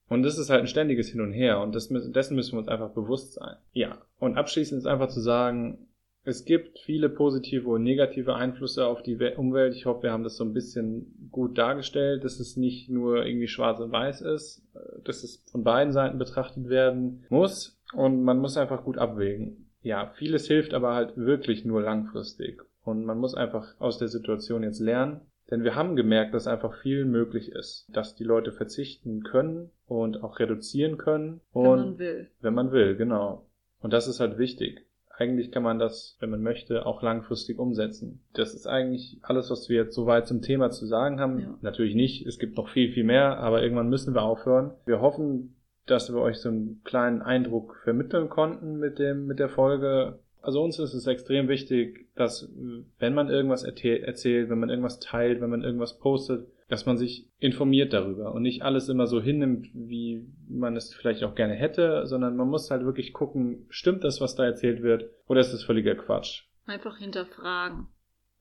[0.10, 2.68] Und das ist halt ein ständiges Hin und Her und das, dessen müssen wir uns
[2.68, 3.56] einfach bewusst sein.
[3.72, 5.88] Ja, und abschließend ist einfach zu sagen,
[6.26, 9.76] es gibt viele positive und negative Einflüsse auf die Umwelt.
[9.76, 13.48] Ich hoffe, wir haben das so ein bisschen gut dargestellt, dass es nicht nur irgendwie
[13.48, 14.66] schwarz und weiß ist,
[15.04, 19.70] dass es von beiden Seiten betrachtet werden muss und man muss einfach gut abwägen.
[19.82, 24.64] Ja, vieles hilft aber halt wirklich nur langfristig und man muss einfach aus der Situation
[24.64, 25.22] jetzt lernen,
[25.52, 30.24] denn wir haben gemerkt, dass einfach viel möglich ist, dass die Leute verzichten können und
[30.24, 31.42] auch reduzieren können.
[31.52, 32.32] Und wenn man will.
[32.42, 33.46] Wenn man will, genau.
[33.82, 34.86] Und das ist halt wichtig
[35.18, 38.24] eigentlich kann man das, wenn man möchte, auch langfristig umsetzen.
[38.34, 41.40] Das ist eigentlich alles, was wir jetzt soweit zum Thema zu sagen haben.
[41.40, 41.58] Ja.
[41.62, 44.72] Natürlich nicht, es gibt noch viel, viel mehr, aber irgendwann müssen wir aufhören.
[44.86, 45.56] Wir hoffen,
[45.86, 50.20] dass wir euch so einen kleinen Eindruck vermitteln konnten mit dem, mit der Folge.
[50.44, 52.52] Also uns ist es extrem wichtig, dass
[53.00, 57.30] wenn man irgendwas erzählt, wenn man irgendwas teilt, wenn man irgendwas postet, dass man sich
[57.39, 62.06] informiert darüber und nicht alles immer so hinnimmt, wie man es vielleicht auch gerne hätte,
[62.08, 65.64] sondern man muss halt wirklich gucken, stimmt das, was da erzählt wird, oder ist das
[65.64, 66.44] völliger Quatsch?
[66.66, 67.88] Einfach hinterfragen.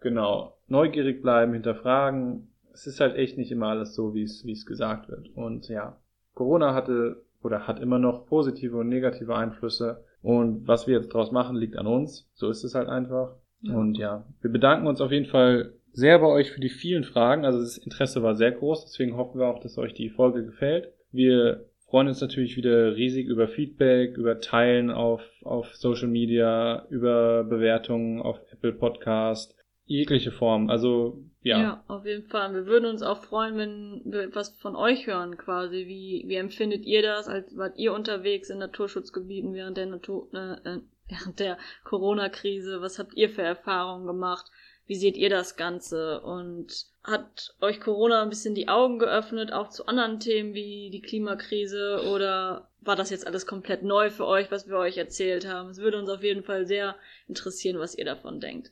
[0.00, 2.48] genau, neugierig bleiben, hinterfragen.
[2.72, 5.28] Es ist halt echt nicht immer alles so, wie es, wie es gesagt wird.
[5.36, 6.00] Und ja,
[6.34, 10.05] Corona hatte oder hat immer noch positive und negative Einflüsse.
[10.22, 12.30] Und was wir jetzt draus machen, liegt an uns.
[12.34, 13.36] So ist es halt einfach.
[13.60, 13.74] Ja.
[13.74, 17.44] Und ja, wir bedanken uns auf jeden Fall sehr bei euch für die vielen Fragen.
[17.44, 20.88] Also das Interesse war sehr groß, deswegen hoffen wir auch, dass euch die Folge gefällt.
[21.12, 27.44] Wir freuen uns natürlich wieder riesig über Feedback, über Teilen auf, auf Social Media, über
[27.44, 29.54] Bewertungen auf Apple Podcast,
[29.86, 30.70] jegliche Form.
[30.70, 31.60] Also ja.
[31.60, 32.54] Ja, auf jeden Fall.
[32.54, 35.86] Wir würden uns auch freuen, wenn wir etwas von euch hören, quasi.
[35.88, 37.26] Wie, wie empfindet ihr das?
[37.26, 40.78] Als wart ihr unterwegs in Naturschutzgebieten während der Natur, äh,
[41.08, 42.80] während der Corona-Krise?
[42.80, 44.46] Was habt ihr für Erfahrungen gemacht?
[44.86, 46.20] Wie seht ihr das Ganze?
[46.20, 51.02] Und hat euch Corona ein bisschen die Augen geöffnet, auch zu anderen Themen wie die
[51.02, 52.04] Klimakrise?
[52.08, 55.70] Oder war das jetzt alles komplett neu für euch, was wir euch erzählt haben?
[55.70, 56.94] Es würde uns auf jeden Fall sehr
[57.26, 58.70] interessieren, was ihr davon denkt.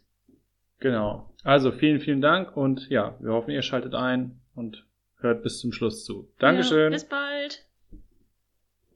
[0.81, 1.31] Genau.
[1.45, 4.87] Also vielen, vielen Dank und ja, wir hoffen, ihr schaltet ein und
[5.19, 6.33] hört bis zum Schluss zu.
[6.39, 6.85] Dankeschön.
[6.85, 7.67] Ja, bis bald.